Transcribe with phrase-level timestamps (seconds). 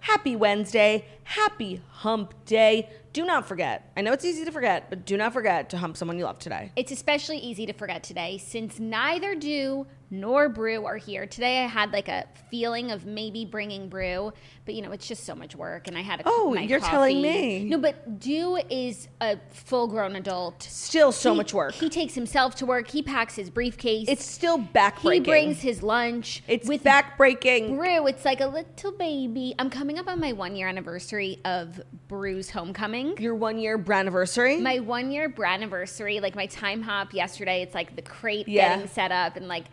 [0.00, 1.04] Happy Wednesday.
[1.24, 2.88] Happy hump day.
[3.12, 5.96] Do not forget, I know it's easy to forget, but Dew not forget to hump
[5.96, 6.70] someone you love today.
[6.76, 11.26] It's especially easy to forget today since neither do nor Brew are here.
[11.26, 14.32] Today I had like a feeling of maybe bringing Brew,
[14.64, 16.90] but you know, it's just so much work and I had a Oh, you're coffee.
[16.90, 17.64] telling me.
[17.64, 20.62] No, but Dew is a full-grown adult.
[20.62, 21.74] Still so He- much work.
[21.74, 22.88] He takes himself to work.
[22.88, 24.08] He packs his briefcase.
[24.08, 25.12] It's still backbreaking.
[25.14, 26.42] he brings his lunch.
[26.46, 27.76] It's with backbreaking.
[27.76, 29.54] Brew, it's like a little baby.
[29.58, 33.16] I'm coming up on my one year anniversary of Brew's homecoming.
[33.18, 34.60] Your one year brand anniversary.
[34.60, 38.74] My one year brand anniversary, like my time hop yesterday, it's like the crate Yeah.
[38.74, 39.64] getting set up and like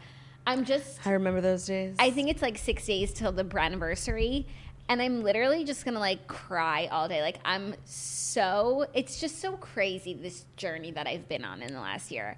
[0.47, 1.95] I'm just I remember those days.
[1.99, 4.47] I think it's like six days till the brand anniversary.
[4.87, 7.21] And I'm literally just gonna like cry all day.
[7.21, 11.79] Like I'm so it's just so crazy this journey that I've been on in the
[11.79, 12.37] last year.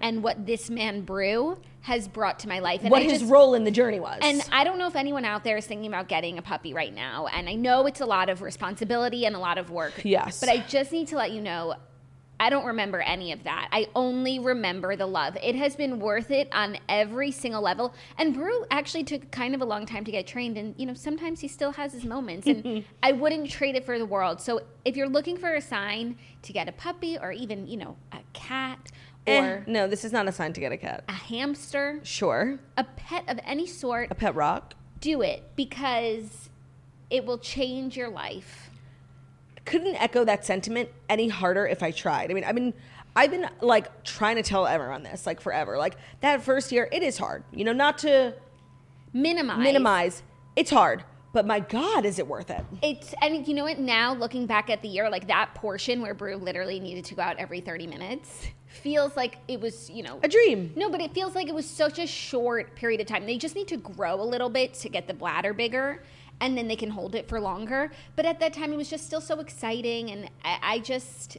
[0.00, 2.80] And what this man Brew has brought to my life.
[2.82, 4.18] And what I his just, role in the journey was.
[4.22, 6.94] and I don't know if anyone out there is thinking about getting a puppy right
[6.94, 7.26] now.
[7.26, 10.04] And I know it's a lot of responsibility and a lot of work.
[10.04, 10.40] Yes.
[10.40, 11.74] But I just need to let you know
[12.40, 13.68] I don't remember any of that.
[13.70, 15.36] I only remember the love.
[15.42, 17.94] It has been worth it on every single level.
[18.18, 20.58] And Brew actually took kind of a long time to get trained.
[20.58, 22.46] And, you know, sometimes he still has his moments.
[22.48, 24.40] And I wouldn't trade it for the world.
[24.40, 27.96] So if you're looking for a sign to get a puppy or even, you know,
[28.12, 28.90] a cat
[29.26, 31.04] Eh, or no, this is not a sign to get a cat.
[31.08, 32.58] a hamster, Sure.
[32.76, 34.74] a pet of any sort, A pet rock.
[35.00, 36.50] do it because
[37.08, 38.68] it will change your life.
[39.64, 42.30] Couldn't echo that sentiment any harder if I tried.
[42.30, 42.74] I mean, I mean,
[43.16, 45.78] I've been like trying to tell everyone this like forever.
[45.78, 47.44] Like that first year, it is hard.
[47.52, 48.34] You know, not to
[49.12, 49.58] Minimize.
[49.58, 50.22] minimize.
[50.56, 52.64] It's hard, but my God, is it worth it?
[52.82, 53.78] It's and you know what?
[53.78, 57.22] Now looking back at the year, like that portion where Brew literally needed to go
[57.22, 60.72] out every thirty minutes feels like it was, you know, A dream.
[60.74, 63.24] No, but it feels like it was such a short period of time.
[63.24, 66.02] They just need to grow a little bit to get the bladder bigger,
[66.40, 67.90] and then they can hold it for longer.
[68.16, 71.38] But at that time, it was just still so exciting, and I, I just,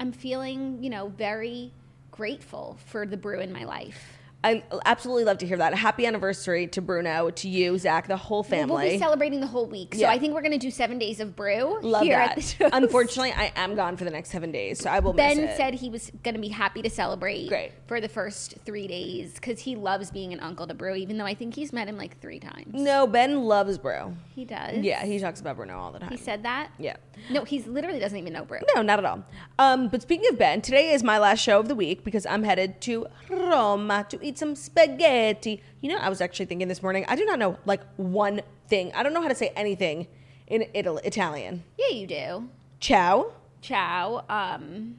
[0.00, 1.72] I'm feeling, you know, very
[2.10, 4.18] grateful for the Brew in my life.
[4.44, 5.74] I absolutely love to hear that.
[5.74, 8.84] Happy anniversary to Bruno, to you, Zach, the whole family.
[8.84, 10.10] We'll be celebrating the whole week, so Yeah.
[10.10, 12.30] I think we're going to do seven days of Brew Love here that.
[12.30, 12.68] at the show.
[12.72, 15.56] Unfortunately, I am gone for the next seven days, so I will Ben miss it.
[15.56, 17.72] said he was going to be happy to celebrate Great.
[17.86, 21.26] for the first three days because he loves being an uncle to Brew, even though
[21.26, 22.66] I think he's met him like three times.
[22.72, 24.16] "No, Ben loves Brew.
[24.34, 24.78] He does.
[24.78, 26.10] Yeah, he talks about Bruno all the time.
[26.10, 26.70] He said that?
[26.78, 26.96] Yeah.
[27.30, 28.58] No, he literally doesn't even know Brew.
[28.74, 29.24] No, not at all.
[29.60, 32.42] Um, but speaking of Ben, today is my last show of the week because I'm
[32.42, 35.62] headed to Roma to eat some spaghetti.
[35.80, 37.04] You know, I was actually thinking this morning.
[37.08, 38.92] I do not know like one thing.
[38.94, 40.06] I don't know how to say anything
[40.46, 41.64] in Italy, Italian.
[41.78, 42.48] Yeah, you do.
[42.80, 43.32] Ciao.
[43.60, 44.24] Ciao.
[44.28, 44.96] Um,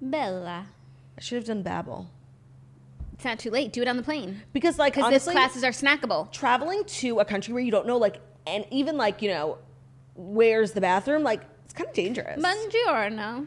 [0.00, 0.66] Bella.
[1.16, 2.06] I should have done Babbel
[3.14, 3.72] It's not too late.
[3.72, 4.42] Do it on the plane.
[4.52, 6.30] because, like, Because honestly, classes are snackable.
[6.32, 9.58] traveling to a country where you don't know, like, and even like you know,
[10.14, 11.22] where's the bathroom?
[11.22, 12.42] Like, it's kind of dangerous.
[12.42, 13.46] Buongiorno.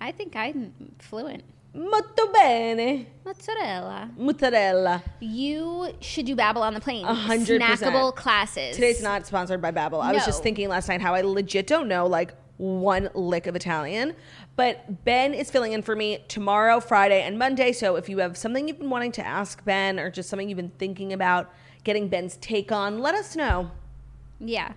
[0.00, 1.44] I think I'm fluent.
[1.74, 3.06] Molto bene.
[3.24, 4.10] Mozzarella.
[4.16, 5.02] Mozzarella.
[5.20, 7.04] You should do Babbel on the plane.
[7.04, 7.60] A hundred.
[7.60, 8.76] Snackable classes.
[8.76, 10.00] Today's not sponsored by Babbel.
[10.00, 10.26] I was No.
[10.26, 14.14] just thinking last night how I legit don't know like one lick of Italian.
[14.54, 17.72] But Ben is filling in for me tomorrow, Friday, and Monday.
[17.72, 20.56] So if you have something you've been wanting to ask Ben or just something you've
[20.56, 23.72] been thinking about getting Ben's take on, let us know.
[24.38, 24.74] Yeah.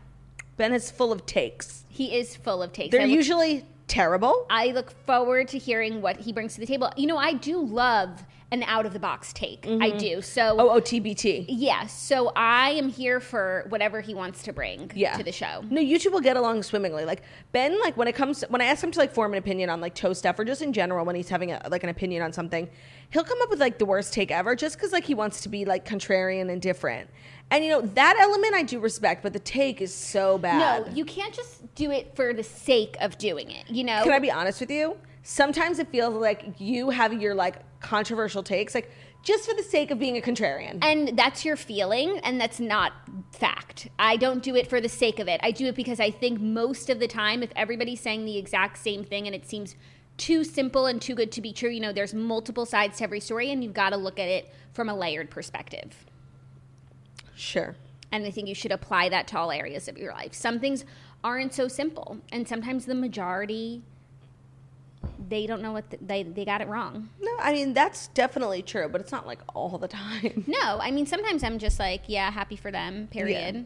[0.55, 1.83] Ben is full of takes.
[1.89, 2.91] He is full of takes.
[2.91, 4.45] They're I look- usually terrible.
[4.49, 6.91] I look forward to hearing what he brings to the table.
[6.97, 9.65] You know, I do love an out of the box take.
[9.65, 9.97] I mm-hmm.
[9.97, 10.21] do.
[10.21, 11.45] So Oh, oh, TBT.
[11.49, 15.17] yeah, so I am here for whatever he wants to bring Yeah.
[15.17, 15.63] to the show.
[15.69, 17.03] No, you two will get along swimmingly.
[17.03, 19.69] Like Ben, like when it comes when I ask him to like form an opinion
[19.69, 22.23] on like toe stuff or just in general when he's having a, like an opinion
[22.23, 22.69] on something,
[23.09, 25.49] he'll come up with like the worst take ever just because like he wants to
[25.49, 27.09] be like contrarian and different.
[27.49, 30.87] And you know that element I do respect, but the take is so bad.
[30.87, 33.69] No, you can't just do it for the sake of doing it.
[33.69, 34.97] You know, Can I be honest with you?
[35.27, 38.89] sometimes it feels like you have your like controversial takes, like
[39.23, 40.79] just for the sake of being a contrarian.
[40.81, 42.93] And that's your feeling, and that's not
[43.33, 43.89] fact.
[43.99, 45.41] I don't do it for the sake of it.
[45.43, 48.77] I do it because I think most of the time, if everybody's saying the exact
[48.77, 49.75] same thing and it seems
[50.15, 53.19] too simple and too good to be true, you know, there's multiple sides to every
[53.19, 56.06] story, and you've got to look at it from a layered perspective.
[57.37, 57.75] Sure.
[58.11, 60.33] And I think you should apply that to all areas of your life.
[60.33, 60.85] Some things
[61.23, 63.83] aren't so simple, and sometimes the majority
[65.29, 67.09] they don't know what the, they they got it wrong.
[67.21, 70.43] No, I mean that's definitely true, but it's not like all the time.
[70.47, 73.07] No, I mean sometimes I'm just like, yeah, happy for them.
[73.07, 73.55] Period.
[73.55, 73.61] Yeah.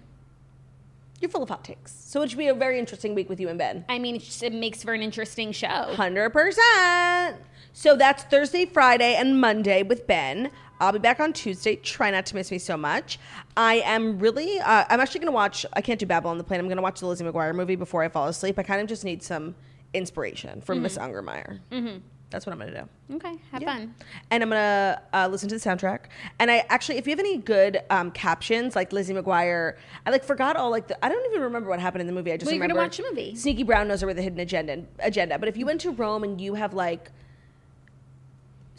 [1.19, 3.47] You're full of hot takes, so it should be a very interesting week with you
[3.47, 3.85] and Ben.
[3.87, 5.93] I mean, it, just, it makes for an interesting show.
[5.95, 7.37] Hundred percent.
[7.73, 10.49] So that's Thursday, Friday, and Monday with Ben.
[10.81, 11.75] I'll be back on Tuesday.
[11.75, 13.19] Try not to miss me so much.
[13.55, 14.59] I am really.
[14.59, 15.65] Uh, I'm actually going to watch.
[15.73, 16.59] I can't do Babylon on the Plane.
[16.59, 18.57] I'm going to watch the Lizzie McGuire movie before I fall asleep.
[18.57, 19.55] I kind of just need some
[19.93, 21.59] inspiration from Miss Ungermeyer.
[21.71, 21.97] Mm-hmm.
[22.31, 23.15] That's what I'm gonna do.
[23.17, 23.73] Okay, have Yeah.
[23.75, 23.93] fun.
[24.31, 26.05] And I'm gonna uh, listen to the soundtrack.
[26.39, 29.75] And I actually, if you have any good um, captions, like Lizzie McGuire,
[30.05, 31.03] I like forgot all like the.
[31.05, 32.31] I don't even remember what happened in the movie.
[32.31, 33.35] I just Well, you're gonna remember watch the movie.
[33.35, 34.85] Sneaky Brown knows her with a hidden agenda.
[34.99, 35.37] Agenda.
[35.39, 37.11] But if you went to Rome and you have like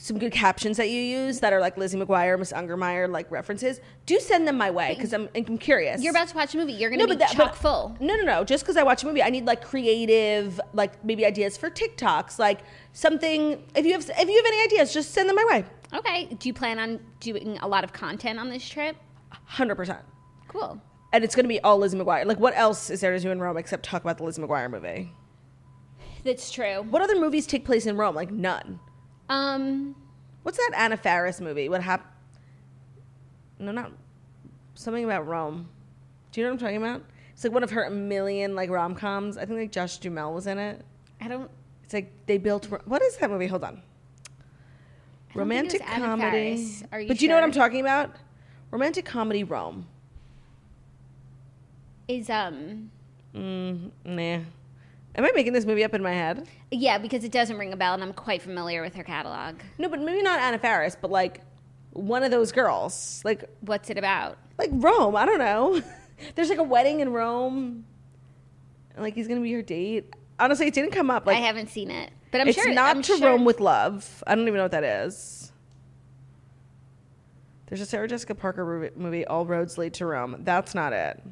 [0.03, 3.81] some good captions that you use that are like Lizzie McGuire, Miss Ungermeyer like references,
[4.05, 6.03] do send them my way because I'm, I'm curious.
[6.03, 6.73] You're about to watch a movie.
[6.73, 7.97] You're gonna no, be that- chock full.
[8.01, 8.43] No, no, no.
[8.43, 12.41] Just because I watch a movie, I need like creative, like maybe ideas for TikToks,
[12.41, 12.63] like
[12.93, 13.63] something.
[13.77, 15.65] If you have, if you have any ideas, just send them my way.
[15.95, 16.25] Okay.
[16.37, 18.97] Do you plan on doing a lot of content on this trip?
[19.31, 20.01] Hundred percent.
[20.49, 20.83] Cool.
[21.13, 22.25] And it's going to be all Lizzie McGuire.
[22.27, 24.69] Like, what else is there to do in Rome except talk about the Lizzie McGuire
[24.69, 25.13] movie?
[26.25, 26.83] That's true.
[26.83, 28.17] What other movies take place in Rome?
[28.17, 28.81] Like none.
[29.29, 29.95] Um,
[30.43, 31.69] What's that Anna Faris movie?
[31.69, 32.11] What happened?
[33.59, 33.93] No, not
[34.75, 35.69] something about Rome.
[36.33, 37.03] Do you know what I'm talking about?
[37.33, 39.37] It's like one of her million like rom coms.
[39.37, 40.85] I think like Josh Duhamel was in it.
[41.21, 41.51] I don't.
[41.85, 42.67] It's like they built.
[42.87, 43.47] What is that movie?
[43.47, 43.83] Hold on.
[45.35, 46.69] don't think it Romantic comedy.
[46.91, 48.17] Are you but you know what I'm talking about?
[48.71, 49.87] Romantic comedy Rome.
[52.09, 52.91] Is um.
[53.35, 54.39] Mm, nah.
[55.15, 56.47] Am I making this movie up in my head?
[56.71, 59.57] Yeah, because it doesn't ring a bell, and I'm quite familiar with her catalog.
[59.79, 61.43] No, but maybe not Anna Faris, but like
[61.93, 64.39] one of those girls, like What's it about?
[64.59, 65.15] like Rome.
[65.17, 65.83] I don't know.
[66.35, 67.85] There's like a wedding in Rome,
[68.95, 70.15] and like he's gonna be her date.
[70.39, 71.27] Honestly, it didn't come up.
[71.27, 73.61] Like I haven't seen it, but I'm it's sure not I'm to sure- Rome with
[73.61, 74.25] love.
[74.27, 75.53] I don't even know what that is.
[77.67, 80.37] There's a Sarah Jessica Parker movie, All Roads Lead to Rome.
[80.41, 81.23] That's not it.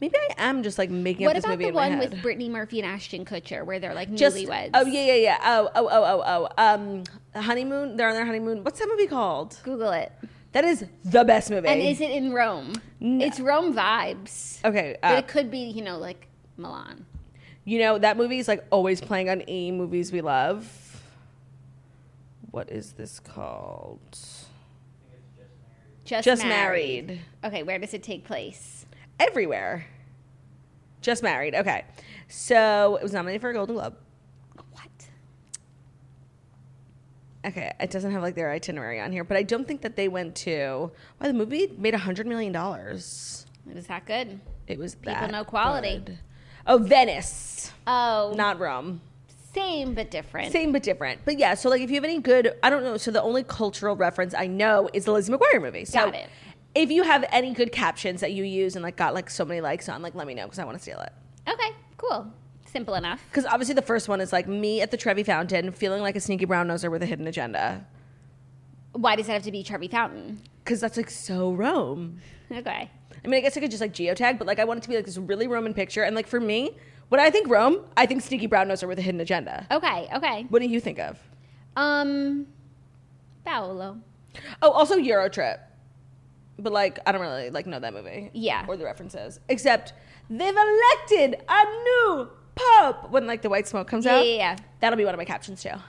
[0.00, 1.98] Maybe I am just like making What up this about movie the in my one
[1.98, 4.70] with Brittany Murphy and Ashton Kutcher, where they're like just newlyweds?
[4.74, 7.04] oh yeah yeah yeah oh oh oh oh oh um
[7.40, 8.64] honeymoon they're on their honeymoon.
[8.64, 9.58] What's that movie called?
[9.62, 10.12] Google it.
[10.52, 11.66] That is the best movie.
[11.68, 12.74] And is it in Rome?
[13.00, 14.64] It's Rome vibes.
[14.64, 14.96] okay?
[15.02, 17.06] But Uh, it could be, you know, like Milan.
[17.64, 21.02] you know that movie is like always playing on E movies we love.
[22.50, 24.00] What is this called?
[26.04, 27.08] Just, Just married.
[27.08, 27.20] Just married.
[27.44, 28.73] Okay, where does it take place?
[29.20, 29.86] Everywhere.
[31.00, 31.54] Just married.
[31.54, 31.84] Okay.
[32.28, 33.96] So it was nominated for a Golden Globe.
[34.72, 34.88] What?
[37.46, 40.08] Okay, it doesn't have like their itinerary on here, but I don't think that they
[40.08, 40.90] went to.
[41.18, 43.44] Why the movie made a hundred million dollars?
[43.68, 44.40] It was that good.
[44.66, 46.02] It was People that know quality.
[46.04, 46.18] good.
[46.66, 49.02] Oh, Venice, Oh, not Rome.
[49.52, 50.50] same but different.
[50.52, 51.20] Same but different.
[51.26, 52.96] But yeah, so like if you have any good, I don't know.
[52.96, 55.84] So the only cultural reference I know is the Lizzie McGuire movie.
[55.84, 56.28] So Got it.
[56.74, 59.60] If you have any good captions that you use and like got like so many
[59.60, 61.12] likes on, like let me know because I want to steal it.
[61.48, 62.32] Okay, cool.
[62.66, 63.22] Simple enough.
[63.30, 66.20] Because obviously the first one is like me at the Trevi Fountain feeling like a
[66.20, 67.86] sneaky brown noser with a hidden agenda.
[68.92, 70.40] Why does it have to be Trevi Fountain?
[70.64, 72.20] Because that's like so Rome.
[72.50, 72.90] Okay.
[73.24, 74.88] I mean, I guess I could just like geotag, but like I want it to
[74.88, 76.02] be like this really Roman picture.
[76.02, 76.76] And like for me,
[77.08, 79.66] when I think Rome, I think sneaky brown noser with a hidden agenda.
[79.70, 80.46] Okay, okay.
[80.48, 81.18] What do you think of?
[81.76, 82.46] Um,
[83.44, 84.00] Paolo.
[84.62, 85.58] Oh, also Eurotrip.
[86.58, 88.30] But like I don't really like know that movie.
[88.32, 88.64] Yeah.
[88.68, 89.40] Or the references.
[89.48, 89.92] Except
[90.30, 94.26] they've elected a new pope when like the white smoke comes Yeah, out.
[94.26, 94.56] yeah, yeah.
[94.80, 95.70] That'll be one of my captions too.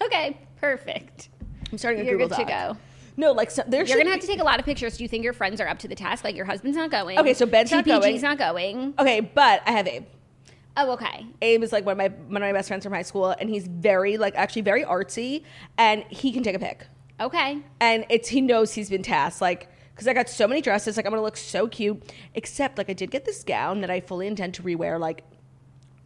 [0.00, 1.28] Okay, perfect.
[1.72, 2.74] I'm starting a You're Google good to Doc.
[2.76, 2.80] go.
[3.16, 4.96] No, like so, there You're gonna have to take a lot of pictures.
[4.96, 6.22] Do you think your friends are up to the task?
[6.22, 7.18] Like your husband's not going.
[7.18, 8.20] Okay, so Ben's not TPG's going.
[8.22, 8.94] not going.
[8.96, 10.04] Okay, but I have Abe.
[10.76, 11.26] Oh, okay.
[11.42, 13.50] Abe is like one of my one of my best friends from high school, and
[13.50, 15.42] he's very like actually very artsy,
[15.78, 16.86] and he can take a pic.
[17.20, 17.58] Okay.
[17.80, 21.06] And it's he knows he's been tasked like because I got so many dresses, like
[21.06, 22.00] I'm gonna look so cute.
[22.36, 25.24] Except like I did get this gown that I fully intend to rewear like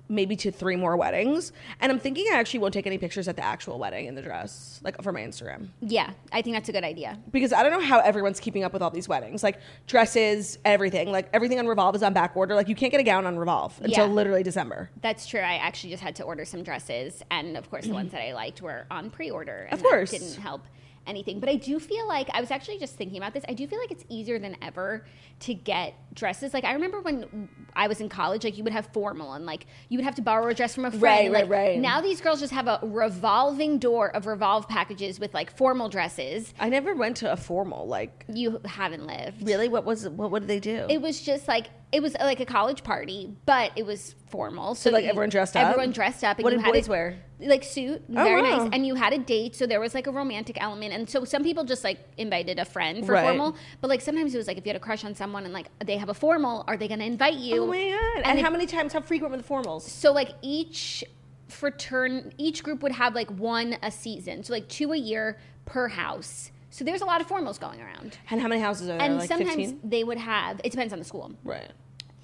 [0.09, 1.53] maybe to three more weddings.
[1.79, 4.23] And I'm thinking I actually won't take any pictures at the actual wedding in the
[4.23, 5.69] dress, like for my Instagram.
[5.83, 7.19] Yeah, I think that's a good idea.
[7.31, 9.43] Because I don't know how everyone's keeping up with all these weddings.
[9.43, 11.13] Like dresses, everything.
[11.13, 12.55] Like everything on Revolve is on back order.
[12.55, 14.13] Like you can't get a gown on Revolve until Yeah.
[14.13, 14.91] literally December.
[15.03, 15.41] That's true.
[15.41, 18.33] I actually just had to order some dresses, and of course, the ones that I
[18.33, 19.67] liked were on pre-order.
[19.71, 20.11] And Of course.
[20.13, 20.63] didn't help
[21.07, 21.41] anything.
[21.41, 23.45] But I do feel like I was actually just thinking about this.
[23.49, 25.05] I do feel like it's easier than ever
[25.41, 26.55] to get dresses.
[26.55, 29.67] Like I remember when I was in college, like you would have formal, and like
[29.89, 31.03] you would have to borrow a dress from a friend.
[31.03, 31.79] Right, and, right, right.
[31.79, 36.53] Now these girls just have a revolving door of revolve packages with like formal dresses.
[36.59, 37.87] I never went to a formal.
[37.87, 39.47] Like You haven't lived.
[39.47, 40.31] really, what was what?
[40.31, 40.87] What did they do?
[40.89, 44.75] It was just like it was like a college party, but it was formal.
[44.75, 45.69] So, like, you- everyone dressed up?
[45.69, 46.39] Everyone dressed up.
[46.39, 47.17] And What you did had boys a- wear?
[47.39, 48.65] Like suit, Oh, very wow.
[48.65, 48.71] nice.
[48.73, 50.95] And you had a date, so there was like a romantic element.
[50.95, 53.25] And so some people just like invited a friend for Right.
[53.25, 55.53] formal, but like sometimes it was like if you had a crush on someone and
[55.53, 57.65] like they have a formal, are they going to invite you?
[57.65, 58.23] oh my god!
[58.25, 58.93] And, it- how many times?
[58.95, 59.83] How frequent were the formals?
[59.83, 61.05] So like each
[61.51, 65.89] fratern, each group would have like one a season, so like two a year per
[65.89, 66.52] house.
[66.73, 68.17] So there's a lot of formals going around.
[68.31, 69.03] And how many houses are there?
[69.03, 69.81] And like sometimes 15?
[69.85, 70.59] they would have.
[70.65, 71.31] It depends on the school.
[71.45, 71.71] Right.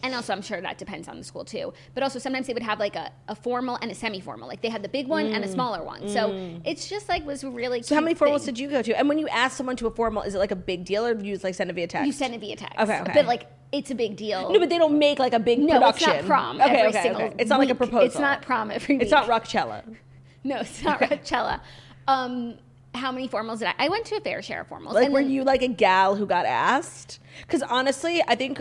[0.02, 1.74] And also, I'm sure that depends on the school too.
[1.92, 4.48] But also, sometimes they would have like a, a formal and a semi formal.
[4.48, 6.08] Like they had the big one and a smaller one.
[6.08, 7.80] So it's just like was really.
[7.80, 7.84] Mm.
[7.84, 8.96] So how many formals did you go to?
[8.96, 11.14] And when you ask someone to a formal, is it like a big deal, or
[11.14, 12.06] do you just like send it via text?
[12.06, 12.78] You send it via text.
[12.78, 13.12] Okay, okay.
[13.12, 14.52] But like, it's a big deal.
[14.52, 16.10] No, but they don't make like a big no, production.
[16.10, 16.60] it's not prom.
[16.60, 17.34] Okay, every okay, single okay.
[17.38, 17.78] It's not like a week.
[17.78, 18.06] proposal.
[18.06, 19.02] It's not prom every week.
[19.02, 19.82] It's not Rockchella.
[20.44, 21.60] No, it's not Rochella.
[22.06, 22.54] Um,
[22.98, 23.74] how many formals did I?
[23.78, 24.92] I went to a fair share of formals.
[24.92, 27.18] Like, and were then- you like a gal who got asked?
[27.42, 28.60] Because honestly, I think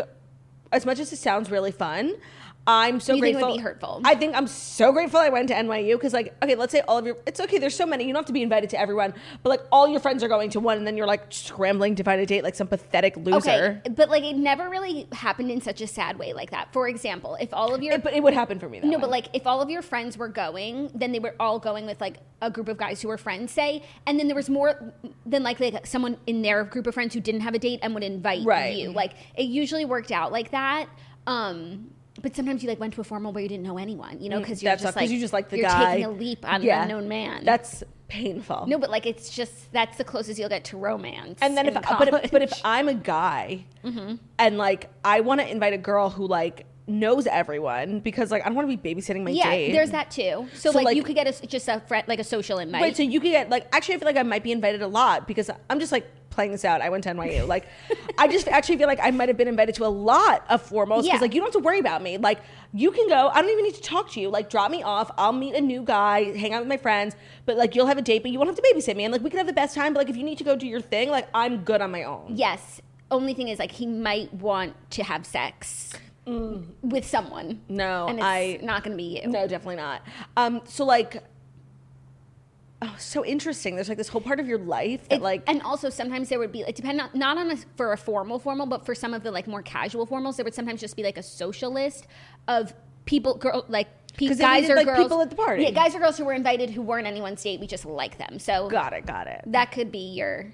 [0.71, 2.13] as much as it sounds really fun,
[2.69, 3.57] I'm so You think it would grateful.
[3.57, 4.01] be hurtful?
[4.03, 6.97] I think I'm so grateful I went to NYU because, like, okay, let's say all
[6.97, 7.57] of your, it's okay.
[7.59, 8.03] There's so many.
[8.03, 10.49] You don't have to be invited to everyone, but like all your friends are going
[10.49, 13.37] to one, and then you're like scrambling to find a date like some pathetic loser.
[13.37, 16.73] Okay, but like it never really happened in such a sad way like that.
[16.73, 18.81] For example, if all of your It- but it would happen for me.
[18.81, 19.01] No, way.
[19.01, 22.01] but like if all of your friends were going, then they were all going with
[22.01, 24.93] like a group of guys who were friends, say, and then there was more
[25.25, 27.93] than likely like someone in their group of friends who didn't have a date and
[27.93, 28.75] would invite Right.
[28.75, 28.91] you.
[28.91, 30.87] Like it usually worked out like that.
[31.25, 34.29] Um, but sometimes you like went to a formal where you didn't know anyone, you
[34.29, 36.47] know, because you're that's just like you just like the you're guy taking a leap
[36.47, 36.77] on Yeah.
[36.83, 37.45] an unknown man.
[37.45, 38.65] That's painful.
[38.67, 41.39] no, but like it's just that's the closest you'll get to romance.
[41.41, 42.53] And then if but if, but if.
[42.63, 44.15] I'm a guy Mm-hmm.
[44.39, 48.45] and like I want to invite a girl who like knows everyone because like I
[48.45, 49.71] don't want to be babysitting my yeah, date.
[49.73, 50.47] there's that too.
[50.53, 52.81] So, So, like, like- you could get a, just a friend, like a social invite.
[52.81, 54.87] Right, so you could get like actually I feel like I might be invited a
[54.87, 56.81] lot because I'm just like playing this out.
[56.81, 57.45] I went to NYU.
[57.57, 57.67] Like
[58.17, 60.97] I just actually feel like I might have been invited to a lot of formals
[61.01, 61.17] because Yeah.
[61.19, 62.17] like you don't have to worry about me.
[62.17, 62.39] Like
[62.73, 63.27] you can go.
[63.33, 64.29] I don't even need to talk to you.
[64.29, 65.11] Like drop me off.
[65.17, 67.15] I'll meet a new guy, hang out with my friends,
[67.45, 69.03] but like you'll have a date, but you won't have to babysit me.
[69.03, 70.55] And like we can have the best time, but like if you need to go
[70.55, 72.31] do your thing, like I'm good on my own.
[72.35, 72.81] Yes.
[73.09, 75.93] Only thing is, like, he might want to have sex
[76.81, 77.55] with someone.
[77.55, 77.59] Mm.
[77.69, 79.27] No, and it's I- not going to be you.
[79.29, 80.01] No, definitely not.
[80.35, 81.23] Um, so like,
[82.81, 83.75] oh, so interesting.
[83.75, 86.39] There's like this whole part of your life that It- like, and also sometimes there
[86.39, 89.13] would be like depend on not on a, for a formal formal, but for some
[89.13, 92.07] of the like more casual formals, there would sometimes just be like a social list
[92.47, 92.73] of
[93.05, 95.63] people, girl, like pe- guys needed, or like, girls, people at the party.
[95.63, 97.59] Yeah, guys or girls who were invited who weren't anyone's date.
[97.59, 99.41] We just like them, so got it, got it.
[99.47, 100.53] that could be your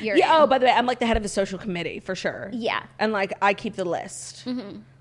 [0.00, 0.36] your Yeah.
[0.36, 0.42] in.
[0.42, 2.50] Oh, by the way, I'm like the head of the social committee for sure.
[2.52, 2.84] Yeah.
[3.00, 4.46] And like I keep the list.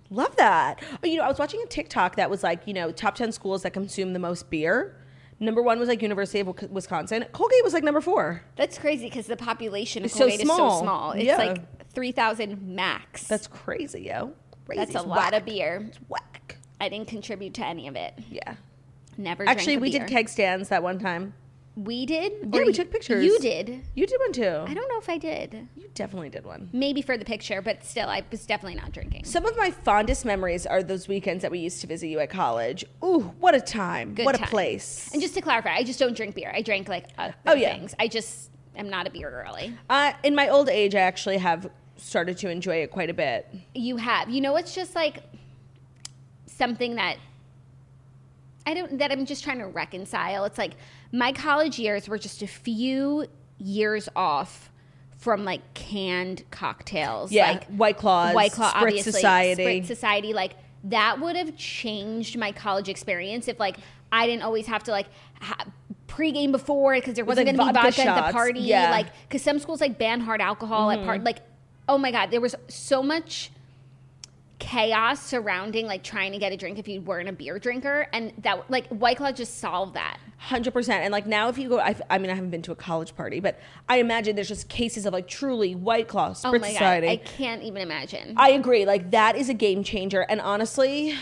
[0.09, 0.81] Love that.
[1.03, 3.31] Oh, you know, I was watching a TikTok that was like, you know, top ten
[3.31, 4.95] schools that consume the most beer.
[5.39, 7.25] Number one was like University of Wisconsin.
[7.31, 8.41] Colgate was like number four.
[8.55, 11.11] That's crazy because the population of It's so Colgate is so small.
[11.11, 11.37] It's Yeah.
[11.37, 13.27] like three thousand max.
[13.27, 14.33] That's crazy, yo.
[14.65, 14.79] Crazy.
[14.79, 15.85] that's a lot of beer.
[15.87, 16.57] It's whack.
[16.81, 18.13] I didn't contribute to any of it.
[18.29, 18.55] Yeah.
[19.17, 19.47] Never.
[19.47, 20.01] Actually, we beer.
[20.01, 21.33] did keg stands that one time.
[21.77, 22.33] We did.
[22.51, 23.23] Yeah, we took pictures.
[23.23, 23.83] You did.
[23.93, 24.63] You did one too.
[24.67, 25.67] I don't know if I did.
[25.75, 26.69] You definitely did one.
[26.73, 29.25] Maybe for the picture, but still, I was definitely not drinking.
[29.25, 32.31] Some of my fondest memories are those weekends that we used to visit you at
[32.31, 32.83] college.
[33.03, 34.15] Ooh, what a time.
[34.15, 35.11] Good what a place.
[35.13, 36.51] And just to clarify, I just don't drink beer.
[36.51, 37.75] I drank like other Oh, yeah.
[37.75, 37.93] things.
[37.99, 39.77] I just am not a beer girly.
[39.87, 43.47] Uh, in my old age, I actually have started to enjoy it quite a bit.
[43.75, 44.31] You have.
[44.31, 45.21] You know, it's just like
[46.47, 47.17] something that
[48.65, 50.43] I don't that I'm just trying to reconcile.
[50.45, 50.73] It's like
[51.11, 53.25] my college years were just a few
[53.57, 54.71] years off
[55.17, 57.31] from like canned cocktails.
[57.31, 59.63] Yeah, like White Claws, White Claw, Spritz obviously, Society.
[59.63, 60.33] Spritz Society.
[60.33, 60.53] Like
[60.85, 63.77] that would have changed my college experience if like
[64.11, 65.07] I didn't always have to like
[65.41, 65.65] ha-
[66.07, 68.59] pregame before because there wasn't like, going to be vodka at the party.
[68.61, 68.83] Yeah.
[68.83, 68.91] Mm-hmm.
[68.91, 71.23] Like because some schools like ban hard alcohol at part.
[71.23, 71.39] Like
[71.89, 73.51] oh my god, there was so much
[74.59, 78.33] chaos surrounding like trying to get a drink if you weren't a beer drinker and
[78.39, 81.03] that like white claw just solved that Hundred percent.
[81.03, 83.15] And like now, if you go, I, I mean, I haven't been to a college
[83.15, 83.59] party, but
[83.89, 87.07] I imagine there's just cases of like truly White Claw, oh Spritz oh my Society.
[87.07, 88.85] god i can't even imagine I agree.
[88.85, 90.21] Like that is a game changer.
[90.21, 91.15] And honestly,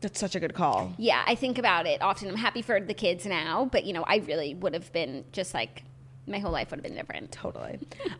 [0.00, 0.92] That's such a good call.
[0.98, 2.28] Yeah, I think about it often.
[2.28, 5.54] I'm happy for the kids now, but you know, I really would have been just
[5.54, 5.84] like
[6.28, 7.32] my whole life would have been different.
[7.32, 7.78] Totally.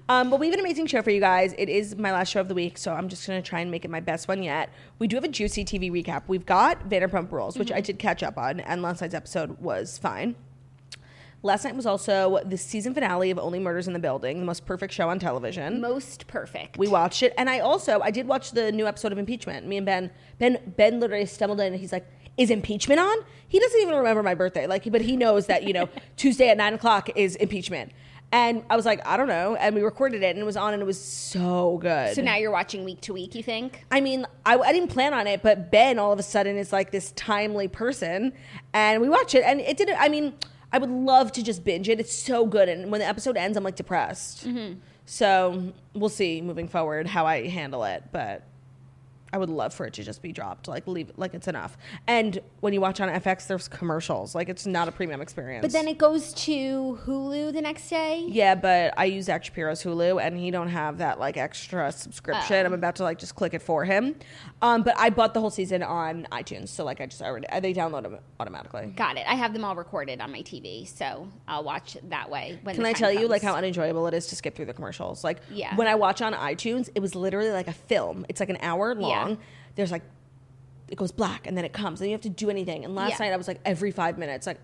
[0.09, 1.55] Um, but we have an amazing show for you guys.
[1.59, 3.71] It is my last show of the week, so I'm just going to try and
[3.71, 4.71] make it my best one yet.
[4.99, 6.23] We do have a juicy TV recap.
[6.27, 9.99] We've got Vanderpump Rules, which I did catch up on, and last night's episode was
[9.99, 10.35] fine.
[11.43, 14.67] Last night was also the season finale of Only Murders in the Building, the most
[14.67, 15.81] perfect show on television.
[15.81, 16.77] Most perfect.
[16.77, 19.65] We watched it, and I also I did watch the new episode of Impeachment.
[19.65, 20.11] Me and Ben,
[20.41, 22.07] Ben, Ben literally stumbled in, and he's like,
[22.39, 23.17] "Is impeachment on?"
[23.47, 26.57] He doesn't even remember my birthday, like, but he knows that you know Tuesday at
[26.57, 27.93] nine o'clock is impeachment.
[28.31, 30.75] And I was like, I don't know, and we recorded it, and it was on,
[30.75, 32.15] and it was so good.
[32.15, 33.87] so now you're watching week to week, you think?
[33.91, 36.71] I mean, I, I didn't plan on it, but Ben all of a sudden is
[36.71, 38.35] like this timely person,
[38.75, 39.97] and we watch it, and it didn't.
[39.99, 40.35] I mean,
[40.73, 42.01] I would love to just binge it.
[42.01, 44.47] It's so good, and when the episode ends, I'm like depressed.
[44.47, 44.79] Mm-hmm.
[45.07, 48.43] So we'll see moving forward how I handle it, but
[49.33, 51.77] I would love for it to just be dropped, like leave, like it's enough.
[52.07, 55.63] And when you watch on FX, there's commercials, like it's not a premium experience.
[55.63, 58.25] But then it goes to Hulu the next day.
[58.27, 62.65] Yeah, but I use Zach Shapiro's Hulu, and he don't have that like extra subscription.
[62.65, 64.17] I'm about to like just click it for him.
[64.63, 67.75] Um, but I bought the whole season on iTunes, so like I just already they
[67.75, 68.87] download them automatically.
[68.97, 69.25] Got it.
[69.29, 72.59] I have them all recorded on my TV, so I'll watch that way.
[72.63, 75.23] When Can I tell you like how unenjoyable it is to skip through the commercials?
[75.23, 75.77] Like Yeah.
[75.77, 78.25] when I watch on iTunes, it was literally like a film.
[78.29, 79.11] It's like an hour long.
[79.11, 79.18] Yeah.
[79.75, 80.03] There's like
[80.91, 82.85] it goes black and then it comes and you have to do anything.
[82.85, 83.27] And last Yeah.
[83.27, 84.59] night I was like every five minutes like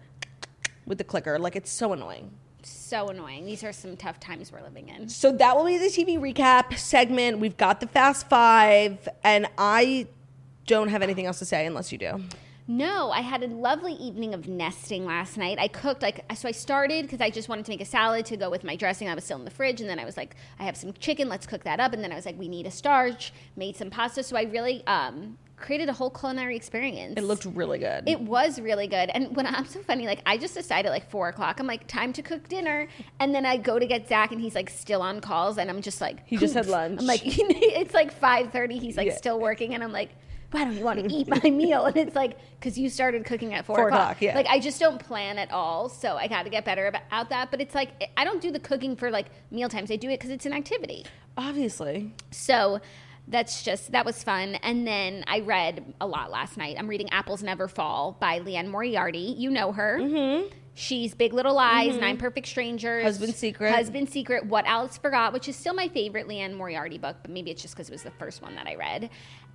[0.86, 1.38] with the clicker.
[1.38, 2.30] Like it's so annoying.
[2.62, 3.44] so annoying?
[3.44, 5.06] These are some tough times we're living in.
[5.10, 7.38] So that will be the TV recap segment.
[7.38, 10.06] We've got the Fast Five, and I
[10.66, 12.22] don't have anything else to say unless you do.
[12.66, 15.58] No, I had a lovely evening of nesting last night.
[15.58, 18.38] I cooked like so I started because I just wanted to make a salad to
[18.38, 19.06] go with my dressing.
[19.08, 21.28] I was still in the fridge, and then I was like, I have some chicken.
[21.28, 21.92] Let's cook that up.
[21.92, 23.34] And then I was like, we need a starch.
[23.54, 24.22] Made some pasta.
[24.22, 27.14] So I really um, created a whole culinary experience.
[27.18, 28.08] It looked really good.
[28.08, 29.10] It was really good.
[29.12, 31.86] And when I'm so funny, like I just decided at like four o'clock, I'm like,
[31.86, 32.88] time to cook dinner.
[33.20, 35.82] And then I go to get Zach and he's like still on calls and I'm
[35.82, 36.98] just like He just had lunch.
[37.00, 39.16] I'm like it's like five thirty, he's like Yeah.
[39.16, 40.12] still working and I'm like,
[40.54, 41.84] why don't you want to eat my meal?
[41.86, 44.02] And it's like, because you started cooking at four, Four o'clock.
[44.02, 44.36] o'clock, yeah.
[44.36, 45.88] Like I just don't plan at all.
[45.88, 47.50] So I got to get better about that.
[47.50, 49.90] But it's like I don't do the cooking for like meal times.
[49.90, 51.04] I do it because it's an activity.
[51.36, 52.12] Obviously.
[52.30, 52.80] So
[53.26, 54.54] that's just that was fun.
[54.56, 56.76] And then I read a lot last night.
[56.78, 59.34] I'm reading Apples Never Fall by Liane Moriarty.
[59.36, 59.98] You know her.
[60.00, 60.48] Mm-hmm.
[60.76, 63.72] She's Big Little Lies, Nine Perfect Strangers, Husband Secret.
[63.72, 67.52] Husband Secret, What Alice Forgot, which is still my favorite Liane Moriarty book, but maybe
[67.52, 69.08] it's just because it was the first one that I read.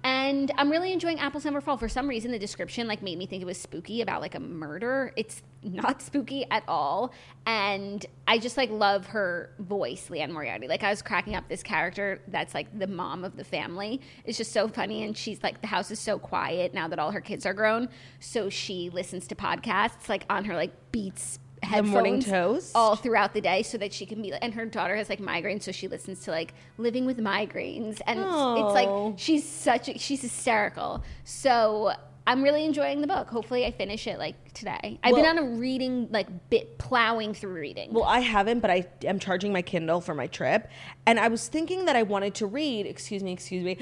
[0.04, 1.76] And I'm really enjoying Apples Never Fall.
[1.76, 4.40] For some reason, the description like made me think it was spooky about like a
[4.40, 5.12] murder.
[5.18, 7.14] It's not spooky at all,
[7.46, 10.70] and I just like love her voice, Liane Moriarty.
[10.70, 14.00] Like I was cracking up this character that's like the mom of the family.
[14.24, 17.12] It's just so funny, and she's like the house is so quiet now that all
[17.12, 17.90] her kids are grown,
[18.22, 21.40] so she listens to podcasts like on her like Beats.
[21.64, 22.72] Headphones Morning Toast?
[22.76, 25.64] all throughout the day so that she can be and her daughter has like migraines
[25.64, 28.02] so she listens to like living with migraines.
[28.08, 31.04] And it's, it's like she's such a, she's hysterical.
[31.24, 31.94] So
[32.28, 33.30] i'm really enjoying the book.
[33.30, 35.00] Hopefully i finish it like today.
[35.04, 37.94] I've been on a reading like bit plowing through reading.
[37.94, 40.70] Well, I haven't, but I am charging my Kindle for my trip.
[41.06, 43.78] And I was thinking that I wanted to read, excuse me, excuse me,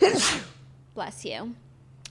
[0.94, 1.54] bless you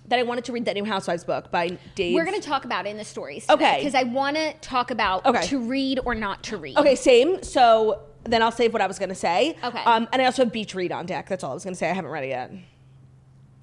[0.10, 2.14] that I wanted to read that new Housewives book by Dave.
[2.16, 3.78] we're going to talk about it in the stories Okay.
[3.78, 5.46] because i want to talk about Okay.
[5.48, 7.42] to read or not to read Okay, same.
[7.44, 9.56] So then I'll save what I was going to say.
[9.64, 9.82] Okay.
[9.86, 11.30] Um, and I also have Beach Read on deck.
[11.30, 11.90] That's all I was going to say.
[11.90, 12.52] I haven't read it yet.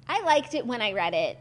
[0.07, 1.37] i liked it when i read it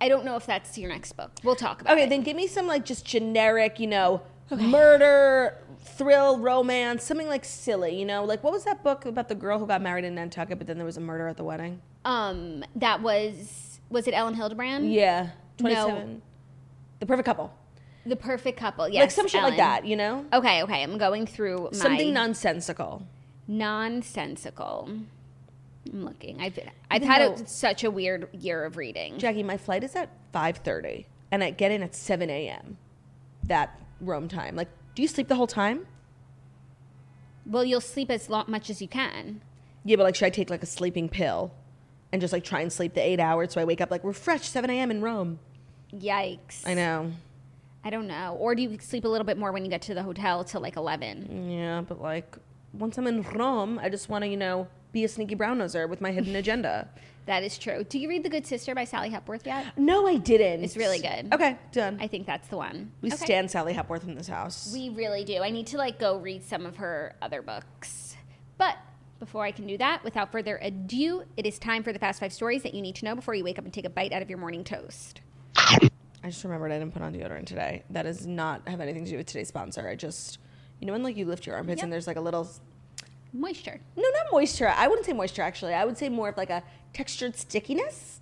[0.00, 2.22] i don't know if that's your next book we'll talk about Okay, it Okay, then
[2.22, 4.20] give me some like just generic, you know,
[4.50, 8.24] murder, thrill, romance, something like silly, you know?
[8.24, 10.76] Like what was that book about the girl who got married in Nantucket, but then
[10.76, 11.80] there was a murder at the wedding?
[12.04, 15.30] um that was was it Elin Hilderbrand Yeah.
[15.60, 15.70] No.
[15.86, 16.22] 27.
[17.00, 17.52] The Perfect Couple.
[18.04, 18.88] The perfect couple.
[18.88, 19.00] Yes.
[19.02, 20.24] like some shit like that, you know?
[20.32, 20.82] Okay, okay.
[20.82, 23.06] I'm going through my Something nonsensical.
[23.46, 24.88] nonsensical.
[25.92, 26.40] I'm looking.
[26.40, 26.58] I've
[26.90, 29.18] I've had a, such a weird year of reading.
[29.18, 32.76] Jackie, my flight is at 5.30 and I get in at 7 a.m.
[33.44, 34.56] That Rome time.
[34.56, 35.86] Like, do you sleep the whole time?
[37.46, 39.42] Well, you'll sleep as lo- much as you can.
[39.84, 41.52] Yeah, but like, should I take like a sleeping pill
[42.12, 44.52] and just like try and sleep the eight hours so I wake up like refreshed
[44.52, 44.90] 7 a.m.
[44.90, 45.38] in Rome?
[45.92, 46.66] Yikes.
[46.66, 47.12] I know.
[47.84, 48.36] I don't know.
[48.38, 50.60] Or do you sleep a little bit more when you get to the hotel till
[50.60, 51.50] like 11?
[51.50, 52.36] Yeah, but like,
[52.72, 55.88] once I'm in Rome, I just want to, you know, be a sneaky brown noser
[55.88, 56.88] with my hidden agenda.
[57.26, 57.84] That is true.
[57.84, 59.78] Do you read The Good Sister by Sally Hepworth yet?
[59.78, 60.64] No, I didn't.
[60.64, 61.32] It's really good.
[61.32, 61.98] Okay, done.
[62.00, 62.90] I think that's the one.
[63.00, 63.24] we Okay.
[63.24, 64.70] stand Sally Hepworth in this house.
[64.72, 65.38] We really do.
[65.38, 68.16] I need to like go read some of her other books.
[68.58, 68.76] But
[69.22, 72.32] before I can do that, without further ado, it is time for the fast five
[72.32, 74.20] stories that you need to know before you wake up and take a bite out
[74.20, 75.20] of your morning toast.
[75.56, 75.88] I
[76.24, 77.84] just remembered I didn't put on deodorant today.
[77.90, 79.88] That does not have anything to do with today's sponsor.
[79.88, 80.38] I just,
[80.80, 81.84] you know, when like you lift your armpits Yep.
[81.84, 82.48] and there's like a little,
[83.32, 83.80] Moisture.
[83.96, 84.68] no, not moisture.
[84.68, 85.74] I wouldn't say moisture actually.
[85.74, 88.20] I would say more of like a textured stickiness.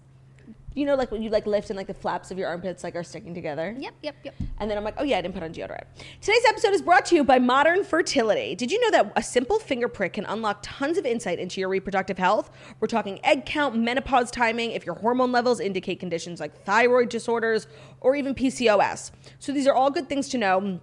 [0.74, 2.94] You know, like when you like lift and like the flaps of your armpits like
[2.94, 3.74] are sticking together.
[3.76, 4.34] Yep, yep, yep.
[4.58, 5.84] And then I'm like, oh yeah, I didn't put on deodorant.
[6.20, 8.54] Today's episode is brought to you by Modern Fertility.
[8.54, 11.68] Did you know that a simple finger prick can unlock tons of insight into your
[11.68, 12.50] reproductive health?
[12.78, 17.66] We're talking egg count, menopause timing, if your hormone levels indicate conditions like thyroid disorders
[18.00, 19.10] or even PCOS.
[19.38, 20.80] So these are all good things to know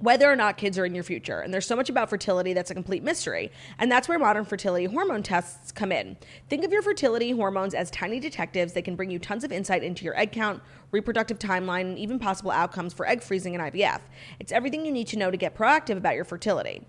[0.00, 1.40] whether or not kids are in your future.
[1.40, 3.50] And there's so much about fertility that's a complete mystery.
[3.78, 6.16] And that's where modern fertility hormone tests come in.
[6.48, 9.82] Think of your fertility hormones as tiny detectives that can bring you tons of insight
[9.82, 14.00] into your egg count, reproductive timeline, and even possible outcomes for egg freezing and IVF.
[14.38, 16.86] It's everything you need to know to get proactive about your fertility.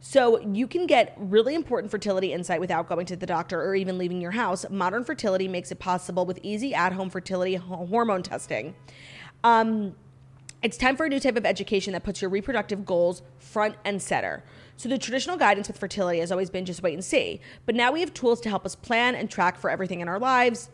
[0.00, 3.96] So you can get really important fertility insight without going to the doctor or even
[3.96, 4.66] leaving your house.
[4.68, 8.74] Modern fertility makes it possible with easy at-home fertility hormone testing.
[9.44, 9.94] Um,
[10.64, 14.00] it's time for a new type of education that puts your reproductive goals front and
[14.00, 14.42] center.
[14.78, 17.40] So, the traditional guidance with fertility has always been just wait and see.
[17.66, 20.18] But now we have tools to help us plan and track for everything in our
[20.18, 20.70] lives.